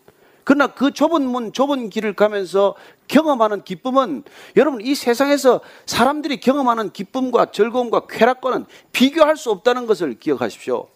그러나 0.44 0.68
그 0.68 0.92
좁은 0.92 1.26
문, 1.26 1.52
좁은 1.52 1.90
길을 1.90 2.14
가면서 2.14 2.76
경험하는 3.08 3.64
기쁨은 3.64 4.24
여러분 4.56 4.80
이 4.80 4.94
세상에서 4.94 5.62
사람들이 5.88 6.40
경험하는 6.40 6.92
기쁨과 6.92 7.48
즐거움과 7.52 8.08
쾌락과는 8.08 8.66
비교할 8.92 9.38
수 9.38 9.50
없다는 9.50 9.88
것을 9.88 10.20
기억하십시오. 10.20 10.88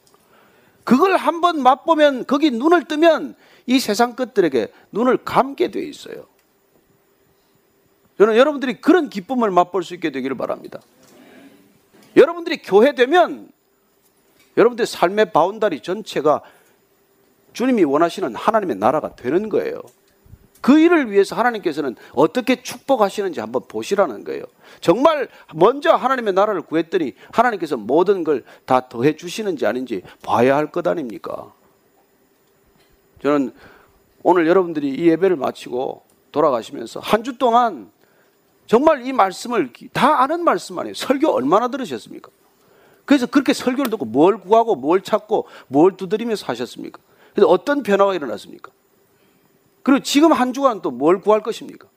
그걸 0.84 1.18
한번 1.18 1.62
맛보면 1.62 2.26
거기 2.26 2.52
눈을 2.52 2.86
뜨면 2.86 3.36
이 3.66 3.80
세상 3.80 4.16
것들에게 4.16 4.72
눈을 4.92 5.18
감게 5.18 5.72
돼 5.72 5.82
있어요. 5.82 6.26
저는 8.20 8.36
여러분들이 8.36 8.82
그런 8.82 9.10
기쁨을 9.10 9.50
맛볼 9.50 9.84
수 9.84 9.96
있게 9.96 10.12
되기를 10.12 10.38
바랍니다. 10.38 10.80
여러분들이 12.16 12.62
교회 12.62 12.94
되면 12.94 13.50
여러분들의 14.58 14.88
삶의 14.88 15.32
바운다리 15.32 15.82
전체가 15.82 16.42
주님이 17.54 17.84
원하시는 17.84 18.36
하나님의 18.36 18.76
나라가 18.78 19.16
되는 19.16 19.50
거예요. 19.50 19.82
그 20.62 20.78
일을 20.78 21.10
위해서 21.10 21.36
하나님께서는 21.38 21.96
어떻게 22.14 22.62
축복하시는지 22.62 23.40
한번 23.40 23.62
보시라는 23.68 24.26
거예요. 24.26 24.44
정말 24.82 25.30
먼저 25.56 25.94
하나님의 25.94 26.34
나라를 26.34 26.62
구했더니 26.64 27.14
하나님께서 27.32 27.78
모든 27.78 28.24
걸 28.26 28.44
다 28.66 28.90
더해 28.90 29.16
주시는지 29.16 29.66
아닌지 29.66 30.02
봐야 30.22 30.58
할 30.58 30.68
것 30.72 30.86
아닙니까? 30.86 31.54
저는 33.24 33.54
오늘 34.24 34.48
여러분들이 34.48 34.90
이 34.90 35.08
예배를 35.08 35.38
마치고 35.38 36.04
돌아가시면서 36.32 37.00
한 37.00 37.24
주 37.24 37.38
동안 37.38 37.90
정말 38.68 39.06
이 39.06 39.14
말씀을 39.14 39.72
다 39.94 40.22
아는 40.22 40.44
말씀 40.44 40.78
아니에요. 40.78 40.94
설교 40.94 41.30
얼마나 41.32 41.70
들으셨습니까? 41.70 42.30
그래서 43.10 43.26
그렇게 43.26 43.54
설교를 43.54 43.90
듣고 43.90 44.06
뭘 44.06 44.38
구하고 44.38 44.76
뭘 44.76 45.02
찾고 45.02 45.48
뭘 45.68 45.98
두드리면서 45.98 46.46
하셨습니까? 46.46 47.00
그래서 47.34 47.48
어떤 47.50 47.82
변화가 47.82 48.14
일어났습니까? 48.14 48.72
그리고 49.82 50.04
지금 50.04 50.32
한 50.32 50.54
주간 50.54 50.84
또 50.84 50.92
뭘 50.92 51.20
구할 51.20 51.42
것입니까? 51.42 51.88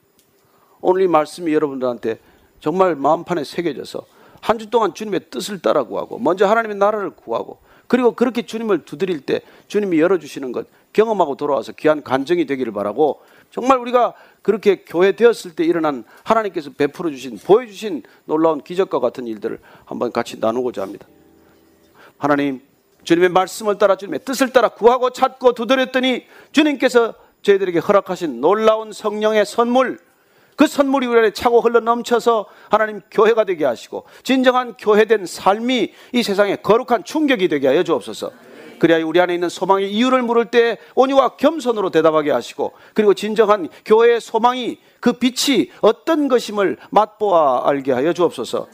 오늘 0.81 1.03
이 1.03 1.09
말씀이 1.09 1.53
여러분들한테 1.53 2.19
정말 2.61 2.95
마음판에 2.97 3.45
새겨져서 3.45 4.07
한 4.41 4.59
주 4.59 4.71
동안 4.71 4.95
주님의 4.95 5.29
뜻을 5.29 5.61
따라 5.61 5.83
구하고 5.83 6.19
먼저 6.19 6.47
하나님의 6.47 6.79
나라를 6.79 7.11
구하고 7.11 7.59
그리고 7.89 8.13
그렇게 8.13 8.47
주님을 8.47 8.87
두드릴 8.87 9.21
때 9.21 9.43
주님이 9.69 10.01
열어주시는 10.01 10.51
것 10.53 10.67
경험하고 10.95 11.37
돌아와서 11.37 11.73
귀한 11.73 12.03
간증이 12.03 12.47
되기를 12.47 12.73
바라고 12.73 13.21
정말 13.53 13.79
우리가 13.79 14.15
그렇게 14.41 14.83
교회 14.85 15.13
되었을 15.13 15.55
때 15.55 15.65
일어난 15.65 16.05
하나님께서 16.25 16.71
베풀어 16.71 17.11
주신 17.11 17.39
보여 17.39 17.67
주신 17.67 18.03
놀라운 18.25 18.63
기적과 18.63 18.99
같은 18.99 19.27
일들을 19.27 19.59
한번 19.85 20.11
같이 20.11 20.41
나누고자 20.41 20.83
합니다. 20.83 21.07
하나님 22.17 22.63
주님의 23.05 23.29
말씀을 23.29 23.77
따라 23.79 23.97
주님의 23.97 24.21
뜻을 24.25 24.53
따라 24.53 24.71
구하고 24.71 25.11
찾고 25.11 25.53
두드렸더니 25.53 26.25
주님께서 26.53 27.15
저희들에게 27.43 27.79
허락하신 27.79 28.41
놀라운 28.41 28.93
성령의 28.93 29.45
선물 29.45 29.99
그 30.57 30.67
선물이 30.67 31.07
우리 31.07 31.19
안에 31.19 31.31
차고 31.33 31.61
흘러 31.61 31.81
넘쳐서 31.81 32.47
하나님 32.71 33.01
교회가 33.11 33.45
되게 33.45 33.67
하시고 33.67 34.05
진정한 34.23 34.75
교회된 34.79 35.27
삶이 35.27 35.93
이 36.13 36.23
세상에 36.23 36.57
거룩한 36.57 37.05
충격이 37.05 37.49
되게 37.49 37.69
하여 37.69 37.83
주옵소서. 37.83 38.31
그래야 38.83 39.05
우리 39.07 39.21
안에 39.21 39.33
있는 39.33 39.49
소망의 39.49 39.93
이유를 39.93 40.23
물을 40.23 40.47
때 40.47 40.77
온유와 40.97 41.37
겸손으로 41.37 41.91
대답하게 41.91 42.33
하시고 42.33 42.73
그리고 42.95 43.15
진정한 43.15 43.69
교회의 43.85 44.21
소망이 44.21 44.81
그 44.99 45.13
빛이 45.13 45.71
어떤 45.83 46.27
것임을 46.27 46.79
맛보아 46.91 47.69
알게 47.69 47.93
하여 47.93 48.13
주옵소서. 48.13 48.67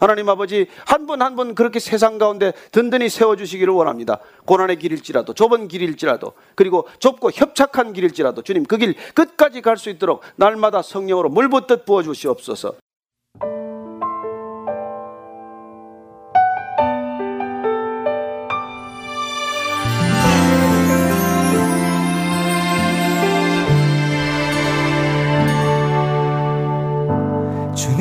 하나님 0.00 0.30
아버지 0.30 0.68
한분한분 0.86 1.54
그렇게 1.54 1.80
세상 1.80 2.16
가운데 2.16 2.54
든든히 2.72 3.10
세워주시기를 3.10 3.74
원합니다. 3.74 4.20
고난의 4.46 4.78
길일지라도 4.78 5.34
좁은 5.34 5.68
길일지라도 5.68 6.32
그리고 6.54 6.88
좁고 6.98 7.32
협착한 7.34 7.92
길일지라도 7.92 8.40
주님 8.40 8.64
그 8.64 8.78
길 8.78 8.94
끝까지 9.12 9.60
갈 9.60 9.76
수 9.76 9.90
있도록 9.90 10.22
날마다 10.36 10.80
성령으로 10.80 11.28
물붓듯 11.28 11.84
부어주시옵소서. 11.84 12.76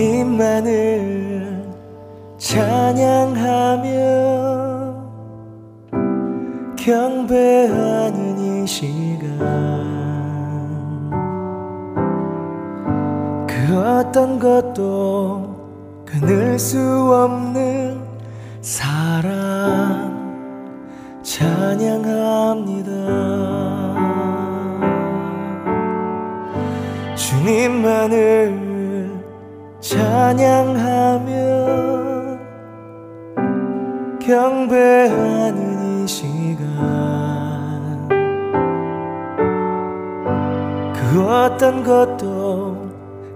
주님만을 0.02 1.70
찬양하며 2.40 3.92
경배하는 6.76 8.40
이 8.40 8.66
시간. 8.66 9.38
그 13.46 13.78
어떤 13.78 14.40
것도 14.40 16.04
끊을 16.04 16.58
수 16.58 16.80
없는 16.80 18.02
사랑 18.62 20.10
찬양합니다. 21.22 22.90
주님만을 27.16 28.71
찬양하며 29.92 31.28
경배하는 34.22 36.06
이 36.06 36.08
시간. 36.08 36.62
그 40.94 41.28
어떤 41.28 41.84
것도 41.84 42.90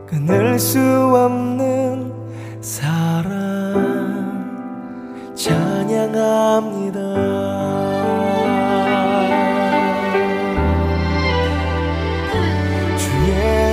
끊을 0.07 0.57
수 0.57 0.79
없는 0.79 2.13
사랑. 2.61 3.33
찬양합니다. 5.35 6.99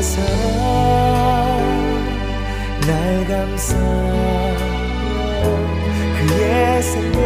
사랑 0.03 0.62
그의 6.19 6.83
생명 6.83 7.21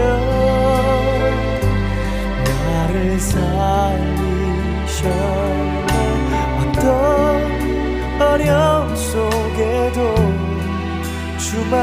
나를 2.64 3.18
살리셔. 3.20 5.08
어떤 6.60 6.82
어려움 8.20 8.94
속에도 8.94 10.14
주만 11.38 11.74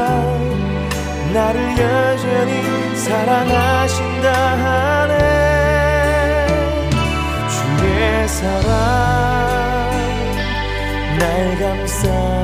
나를 1.32 1.58
여전히 1.78 2.96
사랑하신다 2.96 4.32
하네. 4.56 5.14
주의 7.48 8.28
사랑 8.28 8.64
날 11.18 11.58
감싸 11.58 12.43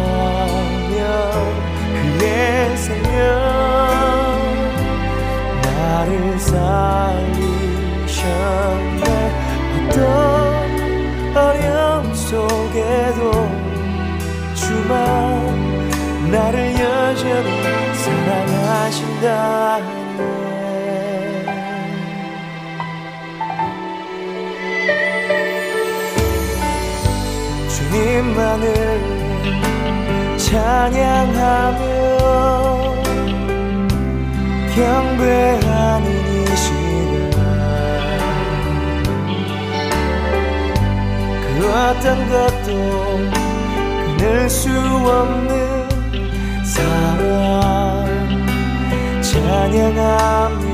나를 5.62 6.38
살리셨네. 6.38 7.40
어떤 9.88 9.96
어려움 11.36 12.14
속에도 12.14 13.20
주만 14.54 14.90
나를 16.30 16.72
여전히 16.74 17.50
사랑하신다네. 17.94 19.30
주님만을 27.68 28.66
찬양하며 30.38 31.80
경배하는 34.81 36.07
이 36.11 36.57
시간. 36.57 37.35
그 41.43 41.68
어떤 41.68 42.07
것도 42.31 42.68
끊을 44.16 44.49
수 44.49 44.70
없는 44.70 45.55
사랑 46.64 48.07
찬양합니다 49.20 50.69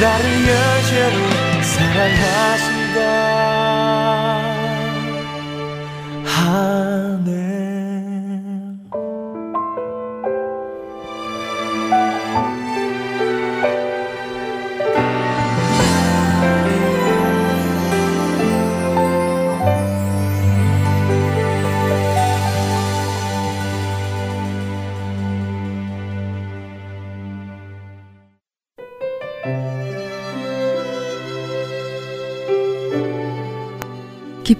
나를 0.00 0.24
여전히 0.48 1.62
사랑하신다. 1.62 3.00
하 6.24 6.79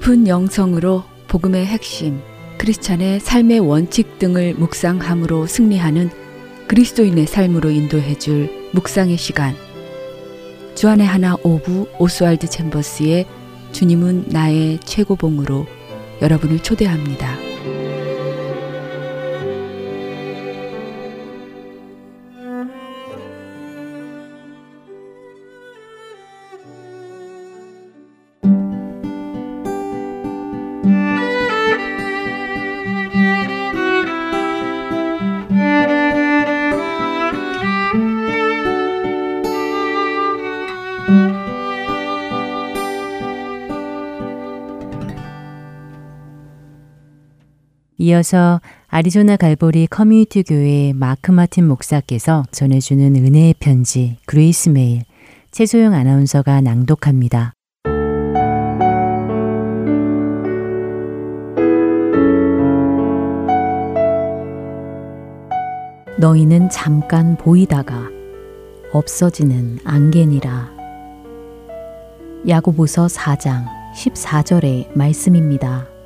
깊은 0.01 0.29
영성으로 0.29 1.05
복음의 1.29 1.67
핵심, 1.67 2.23
크리스찬의 2.57 3.21
삶의 3.21 3.61
원칙 3.61 4.19
등을 4.19 4.55
묵상함으로 4.55 5.47
승리하는 5.47 6.11
그리스도인의 6.69 7.27
삶으로 7.27 7.71
인도해 7.71 8.19
줄 8.19 8.51
묵상의 8.73 9.19
시간. 9.19 9.55
주안의 10.75 11.07
하나 11.07 11.37
오부 11.43 11.87
오스왈드 11.99 12.49
챔버스의 12.49 13.27
주님은 13.73 14.29
나의 14.29 14.81
최고봉으로 14.81 15.67
여러분을 16.23 16.61
초대합니다. 16.61 17.40
이어서 48.11 48.61
아리조나 48.89 49.37
갈보리 49.37 49.87
커뮤니티 49.87 50.43
교회 50.43 50.93
마크 50.93 51.31
마틴 51.31 51.69
목사께서 51.69 52.43
전해주는 52.51 53.15
은혜의 53.15 53.55
편지 53.61 54.17
Grace 54.27 54.69
Mail 54.71 55.03
최소영 55.53 55.95
아나운서가 55.95 56.61
낭독합니다. 56.61 57.55
너희는 66.19 66.69
잠깐 66.69 67.37
보이다가 67.37 68.09
없어지는 68.93 69.79
안개니라. 69.85 70.69
야고보서 72.49 73.07
4장 73.07 73.67
14절의 73.95 74.97
말씀입니다. 74.97 76.00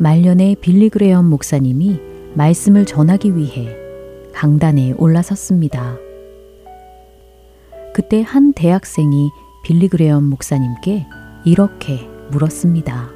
말년에 0.00 0.54
빌리 0.60 0.90
그레엄 0.90 1.28
목사님이 1.28 2.00
말씀을 2.34 2.84
전하기 2.84 3.34
위해 3.34 3.76
강단에 4.32 4.92
올라섰습니다. 4.96 5.96
그때 7.92 8.22
한 8.22 8.52
대학생이 8.52 9.30
빌리 9.64 9.88
그레엄 9.88 10.22
목사님께 10.22 11.04
이렇게 11.44 12.08
물었습니다. 12.30 13.08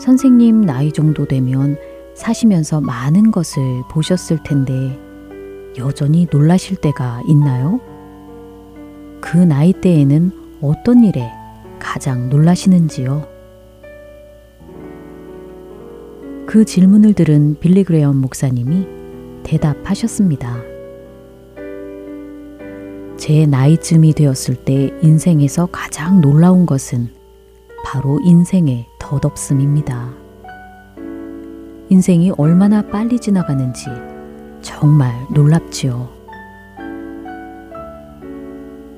선생님 0.00 0.60
나이 0.60 0.92
정도 0.92 1.26
되면 1.26 1.76
사시면서 2.14 2.80
많은 2.80 3.32
것을 3.32 3.82
보셨을 3.90 4.38
텐데 4.44 4.72
여전히 5.78 6.28
놀라실 6.30 6.76
때가 6.76 7.22
있나요? 7.26 7.80
그 9.20 9.36
나이 9.36 9.72
때에는 9.72 10.60
어떤 10.60 11.02
일에 11.02 11.28
가장 11.80 12.28
놀라시는지요? 12.28 13.33
그 16.54 16.64
질문을 16.64 17.14
들은 17.14 17.56
빌리 17.58 17.82
그레엄 17.82 18.18
목사님이 18.18 18.86
대답하셨습니다. 19.42 20.54
제 23.16 23.44
나이쯤이 23.44 24.12
되었을 24.12 24.64
때 24.64 24.96
인생에서 25.02 25.66
가장 25.72 26.20
놀라운 26.20 26.64
것은 26.64 27.08
바로 27.84 28.20
인생의 28.20 28.86
덧없음입니다. 29.00 30.14
인생이 31.88 32.30
얼마나 32.38 32.82
빨리 32.82 33.18
지나가는지 33.18 33.86
정말 34.62 35.12
놀랍지요. 35.34 36.08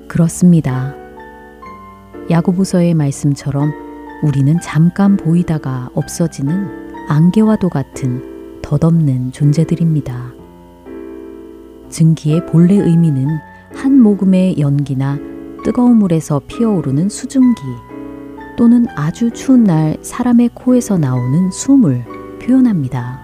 그렇습니다. 0.09 0.95
야고보서의 2.29 2.93
말씀처럼 2.93 3.73
우리는 4.23 4.61
잠깐 4.61 5.17
보이다가 5.17 5.89
없어지는 5.95 6.86
안개와도 7.09 7.69
같은 7.69 8.61
덧없는 8.63 9.31
존재들입니다. 9.31 10.33
증기의 11.89 12.47
본래 12.47 12.75
의미는 12.75 13.29
한 13.73 14.01
모금의 14.01 14.59
연기나 14.59 15.19
뜨거운 15.63 15.99
물에서 15.99 16.41
피어오르는 16.49 17.09
수증기 17.09 17.63
또는 18.57 18.87
아주 18.97 19.31
추운 19.31 19.63
날 19.63 19.97
사람의 20.01 20.51
코에서 20.55 20.99
나오는 20.99 21.51
숨을 21.53 22.05
표현합니다. 22.43 23.21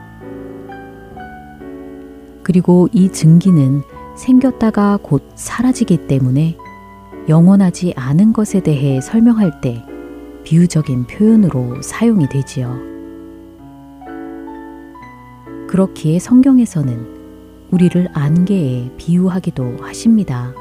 그리고 2.45 2.89
이 2.93 3.09
증기는 3.09 3.83
생겼다가 4.17 5.01
곧 5.03 5.29
사라지기 5.35 6.07
때문에 6.07 6.57
영원하지 7.29 7.95
않은 7.97 8.33
것에 8.33 8.61
대해 8.61 9.01
설명할 9.01 9.61
때 9.61 9.85
비유적인 10.45 11.07
표현으로 11.07 11.83
사용이 11.83 12.29
되지요. 12.29 12.92
그렇기에 15.73 16.19
성경에서는 16.19 17.71
우리를 17.71 18.07
안개에 18.13 18.91
비유하기도 18.99 19.79
하십니다. 19.81 20.53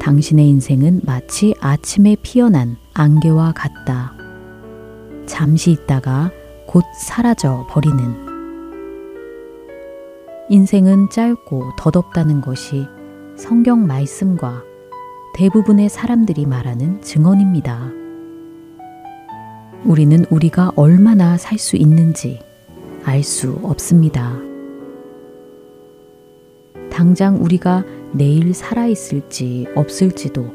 당신의 0.00 0.48
인생은 0.48 1.02
마치 1.04 1.54
아침에 1.60 2.16
피어난 2.22 2.78
안개와 2.94 3.52
같다. 3.52 4.14
잠시 5.26 5.72
있다가 5.72 6.30
곧 6.66 6.84
사라져 6.98 7.66
버리는. 7.68 7.98
인생은 10.48 11.10
짧고 11.10 11.72
덧없다는 11.76 12.40
것이 12.40 12.86
성경 13.36 13.86
말씀과 13.86 14.62
대부분의 15.34 15.90
사람들이 15.90 16.46
말하는 16.46 17.02
증언입니다. 17.02 17.90
우리는 19.84 20.24
우리가 20.30 20.72
얼마나 20.76 21.36
살 21.36 21.58
수 21.58 21.76
있는지 21.76 22.40
알 23.04 23.22
수 23.22 23.58
없습니다. 23.62 24.32
당장 26.90 27.42
우리가 27.42 27.84
내일 28.12 28.54
살아있을지 28.54 29.66
없을지도 29.74 30.46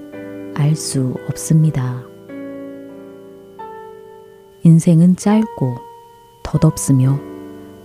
알 0.56 0.76
수 0.76 1.16
없습니다. 1.30 2.04
인생은 4.64 5.16
짧고 5.16 5.78
덧없으며 6.44 7.20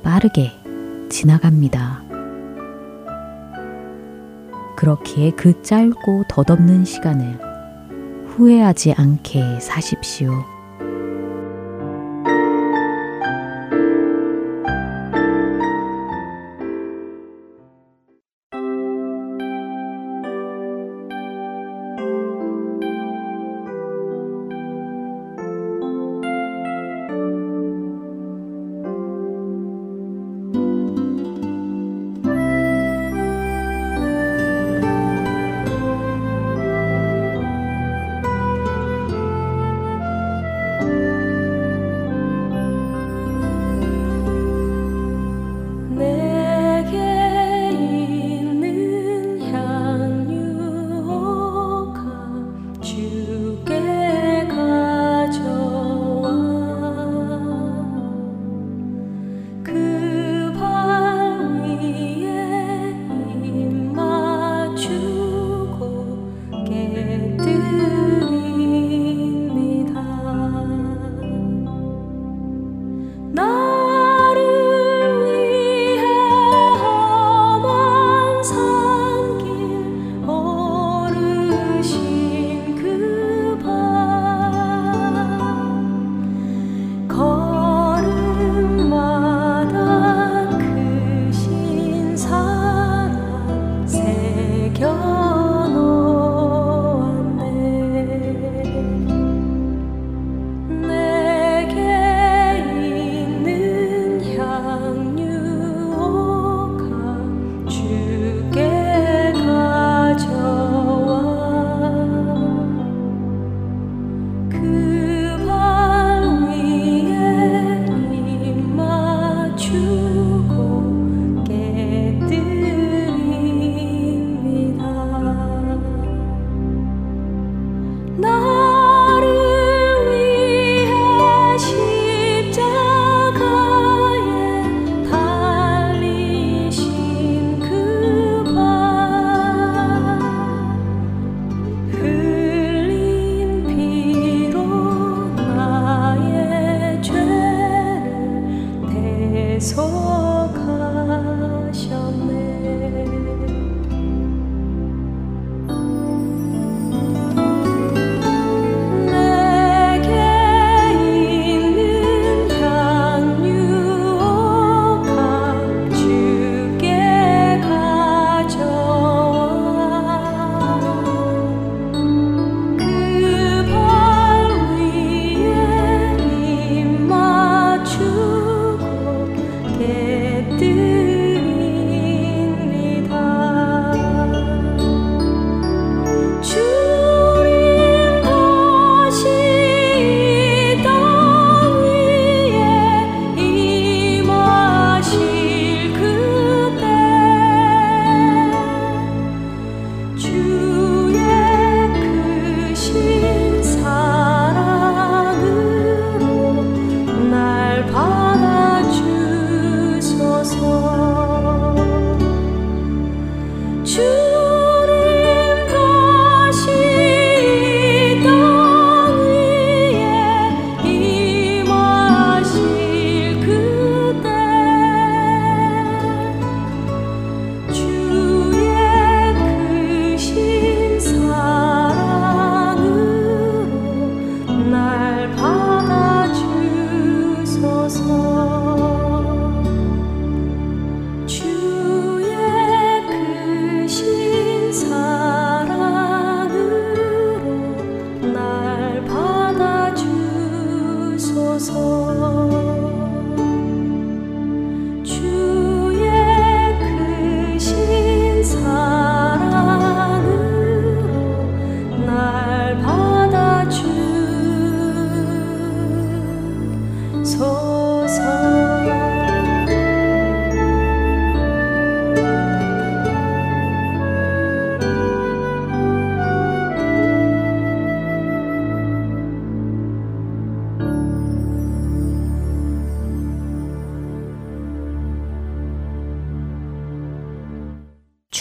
빠르게 0.02 0.50
지나갑니다. 1.08 2.02
그렇기에 4.76 5.30
그 5.32 5.62
짧고 5.62 6.24
덧없는 6.28 6.84
시간을 6.84 7.38
후회하지 8.28 8.94
않게 8.94 9.60
사십시오. 9.60 10.53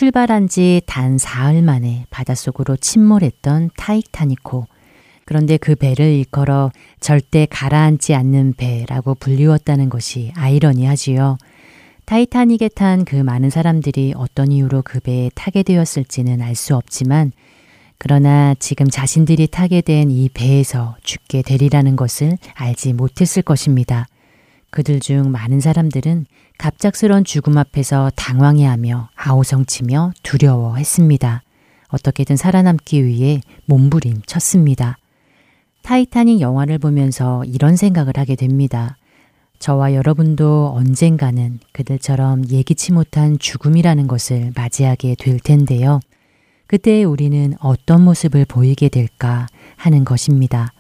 출발한 0.04 0.50
지 0.50 0.82
단 0.86 1.18
사흘 1.18 1.62
만에 1.62 2.06
바닷속으로 2.10 2.76
침몰했던 2.76 3.70
타이타니코. 3.78 4.66
그런데 5.24 5.56
그 5.56 5.76
배를 5.76 6.06
일컬어 6.08 6.72
절대 7.00 7.48
가라앉지 7.50 8.14
않는 8.14 8.56
배라고 8.58 9.16
불리웠다는 9.16 9.88
것이 9.88 10.34
아이러니하지요. 10.36 11.38
타이타닉에 12.04 12.68
탄 12.76 13.06
그 13.06 13.16
많은 13.16 13.50
사람들이 13.50 14.14
어떤 14.18 14.52
이유로 14.52 14.82
그 14.82 15.00
배에 15.00 15.32
타게 15.36 15.64
되었을지는 15.64 16.42
알 16.42 16.54
수 16.54 16.76
없지만, 16.76 17.32
그러나 17.98 18.56
지금 18.60 18.90
자신들이 18.90 19.48
타게 19.48 19.80
된 19.80 20.12
이 20.12 20.28
배에서 20.28 20.98
죽게 21.04 21.44
되리라는 21.44 21.96
것을 21.96 22.38
알지 22.56 22.92
못했을 22.92 23.42
것입니다. 23.42 24.08
그들 24.74 25.00
중 25.00 25.32
많은 25.32 25.60
사람들은 25.60 26.26
갑작스런 26.58 27.26
죽음 27.26 27.60
앞에서 27.60 28.10
당황해하며 28.16 29.10
아우성치며 29.14 30.14
두려워했습니다. 30.24 31.44
어떻게든 31.90 32.38
살아남기 32.38 33.06
위해 33.06 33.42
몸부림 33.66 34.24
쳤습니다. 34.26 34.98
타이타닉 35.84 36.42
영화를 36.42 36.80
보면서 36.80 37.44
이런 37.46 37.76
생각을 37.76 38.14
하게 38.18 38.36
됩니다. 38.36 38.98
저와 39.60 39.94
여러분도 39.94 40.74
언젠가는 40.76 41.60
그들처럼 41.72 42.50
예기치 42.50 42.94
못한 42.94 43.38
죽음이라는 43.38 44.08
것을 44.08 44.54
맞이하게 44.56 45.16
될 45.20 45.40
텐데요. 45.40 46.00
그때 46.66 47.04
우리는 47.04 47.54
어떤 47.60 48.04
모습을 48.04 48.46
보이게 48.46 48.90
될까 48.90 49.46
하는 49.76 50.04
것입니다. 50.04 50.74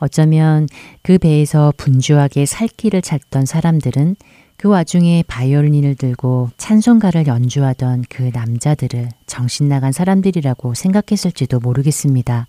어쩌면 0.00 0.66
그 1.02 1.18
배에서 1.18 1.72
분주하게 1.76 2.46
살 2.46 2.66
길을 2.66 3.02
찾던 3.02 3.46
사람들은 3.46 4.16
그 4.56 4.68
와중에 4.68 5.24
바이올린을 5.26 5.94
들고 5.94 6.50
찬송가를 6.58 7.26
연주하던 7.26 8.04
그 8.10 8.30
남자들을 8.34 9.08
정신 9.26 9.68
나간 9.68 9.92
사람들이라고 9.92 10.74
생각했을지도 10.74 11.60
모르겠습니다. 11.60 12.46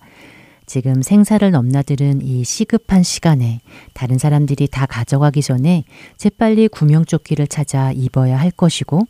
지금 0.66 1.02
생사를 1.02 1.50
넘나드는 1.52 2.22
이 2.22 2.44
시급한 2.44 3.04
시간에 3.04 3.60
다른 3.94 4.18
사람들이 4.18 4.68
다 4.68 4.86
가져가기 4.86 5.42
전에 5.42 5.84
재빨리 6.18 6.70
구명조끼를 6.70 7.48
찾아 7.48 7.92
입어야 7.92 8.40
할 8.40 8.52
것이고 8.52 9.02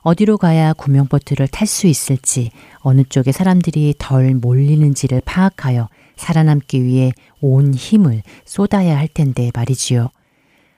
어디로 0.00 0.38
가야 0.38 0.72
구명보트를 0.72 1.48
탈 1.48 1.66
수 1.66 1.86
있을지 1.86 2.50
어느 2.78 3.02
쪽에 3.04 3.32
사람들이 3.32 3.94
덜 3.98 4.34
몰리는지를 4.34 5.22
파악하여 5.24 5.88
살아남기 6.16 6.82
위해 6.82 7.12
온 7.40 7.74
힘을 7.74 8.22
쏟아야 8.44 8.96
할 8.96 9.08
텐데 9.08 9.50
말이지요. 9.54 10.08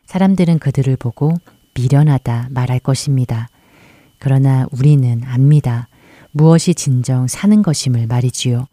사람들은 0.06 0.58
그들을 0.58 0.96
보고 0.96 1.34
미련하다 1.74 2.48
말할 2.50 2.80
것입니다. 2.80 3.48
그러나 4.18 4.66
우리는 4.72 5.22
압니다. 5.24 5.88
무엇이 6.32 6.74
진정 6.74 7.26
사는 7.26 7.62
것임을 7.62 8.06
말이지요. 8.06 8.66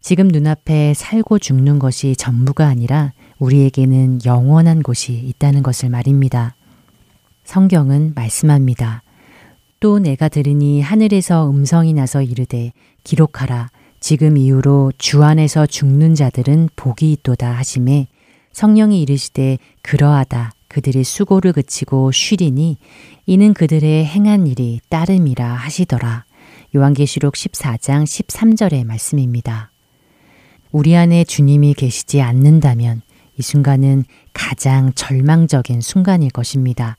지금 0.00 0.28
눈앞에 0.28 0.94
살고 0.94 1.40
죽는 1.40 1.78
것이 1.78 2.14
전부가 2.14 2.66
아니라 2.66 3.12
우리에게는 3.38 4.20
영원한 4.24 4.82
곳이 4.82 5.12
있다는 5.12 5.62
것을 5.62 5.90
말입니다. 5.90 6.54
성경은 7.44 8.12
말씀합니다. 8.14 9.02
또 9.80 9.98
내가 9.98 10.28
들으니 10.28 10.80
하늘에서 10.80 11.50
음성이 11.50 11.92
나서 11.92 12.22
이르되 12.22 12.72
기록하라 13.04 13.70
지금 14.06 14.36
이후로 14.36 14.92
주 14.98 15.24
안에서 15.24 15.66
죽는 15.66 16.14
자들은 16.14 16.68
복이 16.76 17.10
있도다 17.10 17.50
하심에 17.50 18.06
성령이 18.52 19.02
이르시되 19.02 19.58
그러하다 19.82 20.52
그들의 20.68 21.02
수고를 21.02 21.52
그치고 21.52 22.12
쉬리니 22.12 22.76
이는 23.26 23.52
그들의 23.52 24.06
행한 24.06 24.46
일이 24.46 24.78
따름이라 24.90 25.44
하시더라. 25.44 26.24
요한계시록 26.76 27.34
14장 27.34 28.04
13절의 28.04 28.86
말씀입니다. 28.86 29.72
우리 30.70 30.94
안에 30.94 31.24
주님이 31.24 31.74
계시지 31.74 32.20
않는다면 32.20 33.02
이 33.36 33.42
순간은 33.42 34.04
가장 34.32 34.92
절망적인 34.92 35.80
순간일 35.80 36.30
것입니다. 36.30 36.96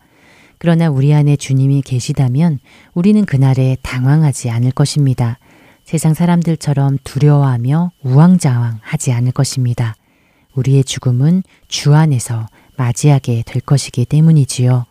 그러나 0.58 0.90
우리 0.90 1.14
안에 1.14 1.38
주님이 1.38 1.84
계시다면 1.84 2.60
우리는 2.94 3.24
그날에 3.24 3.78
당황하지 3.82 4.50
않을 4.50 4.72
것입니다. 4.72 5.40
세상 5.88 6.14
사람들처럼 6.14 6.98
두려워하며 7.06 7.92
우왕좌왕 8.04 8.80
하지 8.82 9.14
않을 9.14 9.32
것입니다. 9.32 9.96
우리의 10.54 10.84
죽음은 10.84 11.44
주 11.70 11.96
안에서 11.96 12.46
맞이하게 12.76 13.44
될 13.46 13.62
것이기 13.62 14.04
때문이지요. 14.04 14.86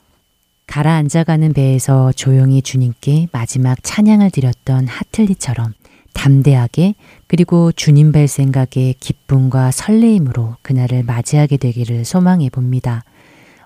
가라앉아가는 0.66 1.52
배에서 1.52 2.12
조용히 2.12 2.62
주님께 2.62 3.28
마지막 3.30 3.76
찬양을 3.82 4.30
드렸던 4.30 4.86
하틀리처럼 4.86 5.74
담대하게 6.14 6.94
그리고 7.26 7.72
주님 7.72 8.10
뵐 8.10 8.26
생각에 8.26 8.94
기쁨과 8.98 9.72
설레임으로 9.72 10.56
그날을 10.62 11.02
맞이하게 11.02 11.58
되기를 11.58 12.06
소망해 12.06 12.48
봅니다. 12.48 13.04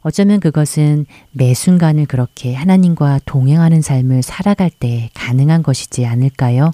어쩌면 0.00 0.40
그것은 0.40 1.06
매 1.30 1.54
순간을 1.54 2.06
그렇게 2.06 2.56
하나님과 2.56 3.20
동행하는 3.24 3.82
삶을 3.82 4.24
살아갈 4.24 4.68
때 4.68 5.10
가능한 5.14 5.62
것이지 5.62 6.06
않을까요? 6.06 6.72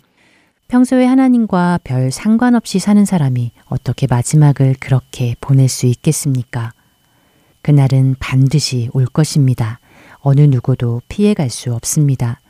평소에 0.68 1.04
하나님과 1.04 1.78
별 1.84 2.10
상관없이 2.10 2.80
사는 2.80 3.04
사람이 3.04 3.52
어떻게 3.66 4.08
마지막을 4.08 4.74
그렇게 4.80 5.36
보낼 5.40 5.68
수 5.68 5.86
있겠습니까? 5.86 6.72
그날은 7.62 8.16
반드시 8.18 8.90
올 8.92 9.06
것입니다. 9.06 9.78
어느 10.18 10.40
누구도 10.40 11.02
피해갈 11.08 11.50
수 11.50 11.72
없습니다. 11.72 12.40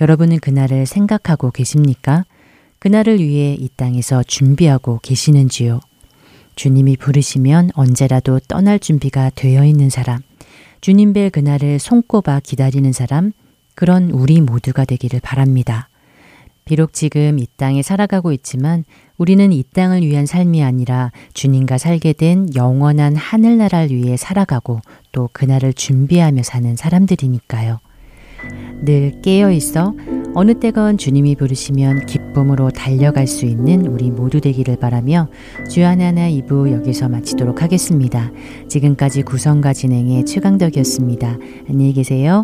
여러분은 0.00 0.40
그날을 0.40 0.84
생각하고 0.84 1.50
계십니까? 1.50 2.24
그날을 2.80 3.18
위해 3.20 3.54
이 3.58 3.68
땅에서 3.74 4.22
준비하고 4.22 5.00
계시는지요? 5.02 5.80
주님이 6.56 6.98
부르시면 6.98 7.70
언제라도 7.74 8.40
떠날 8.40 8.78
준비가 8.78 9.30
되어 9.34 9.64
있는 9.64 9.88
사람, 9.88 10.20
주님 10.82 11.14
뵐 11.14 11.30
그날을 11.30 11.78
손꼽아 11.78 12.40
기다리는 12.40 12.92
사람, 12.92 13.32
그런 13.74 14.10
우리 14.10 14.42
모두가 14.42 14.84
되기를 14.84 15.20
바랍니다. 15.20 15.88
비록 16.64 16.92
지금 16.92 17.38
이 17.38 17.46
땅에 17.56 17.82
살아가고 17.82 18.32
있지만 18.32 18.84
우리는 19.16 19.52
이 19.52 19.62
땅을 19.62 20.02
위한 20.02 20.26
삶이 20.26 20.62
아니라 20.62 21.12
주님과 21.34 21.78
살게 21.78 22.14
된 22.14 22.48
영원한 22.54 23.16
하늘나라를 23.16 23.94
위해 23.94 24.16
살아가고 24.16 24.80
또 25.12 25.28
그날을 25.32 25.72
준비하며 25.72 26.42
사는 26.42 26.74
사람들이니까요. 26.74 27.80
늘 28.84 29.22
깨어 29.22 29.50
있어 29.52 29.94
어느 30.34 30.58
때건 30.58 30.98
주님이 30.98 31.36
부르시면 31.36 32.06
기쁨으로 32.06 32.70
달려갈 32.70 33.26
수 33.26 33.46
있는 33.46 33.86
우리 33.86 34.10
모두 34.10 34.40
되기를 34.40 34.76
바라며 34.76 35.28
주하나나 35.70 36.28
2부 36.28 36.72
여기서 36.72 37.08
마치도록 37.08 37.62
하겠습니다. 37.62 38.32
지금까지 38.68 39.22
구성과 39.22 39.72
진행의 39.72 40.26
최강덕이었습니다. 40.26 41.38
안녕히 41.68 41.92
계세요. 41.92 42.42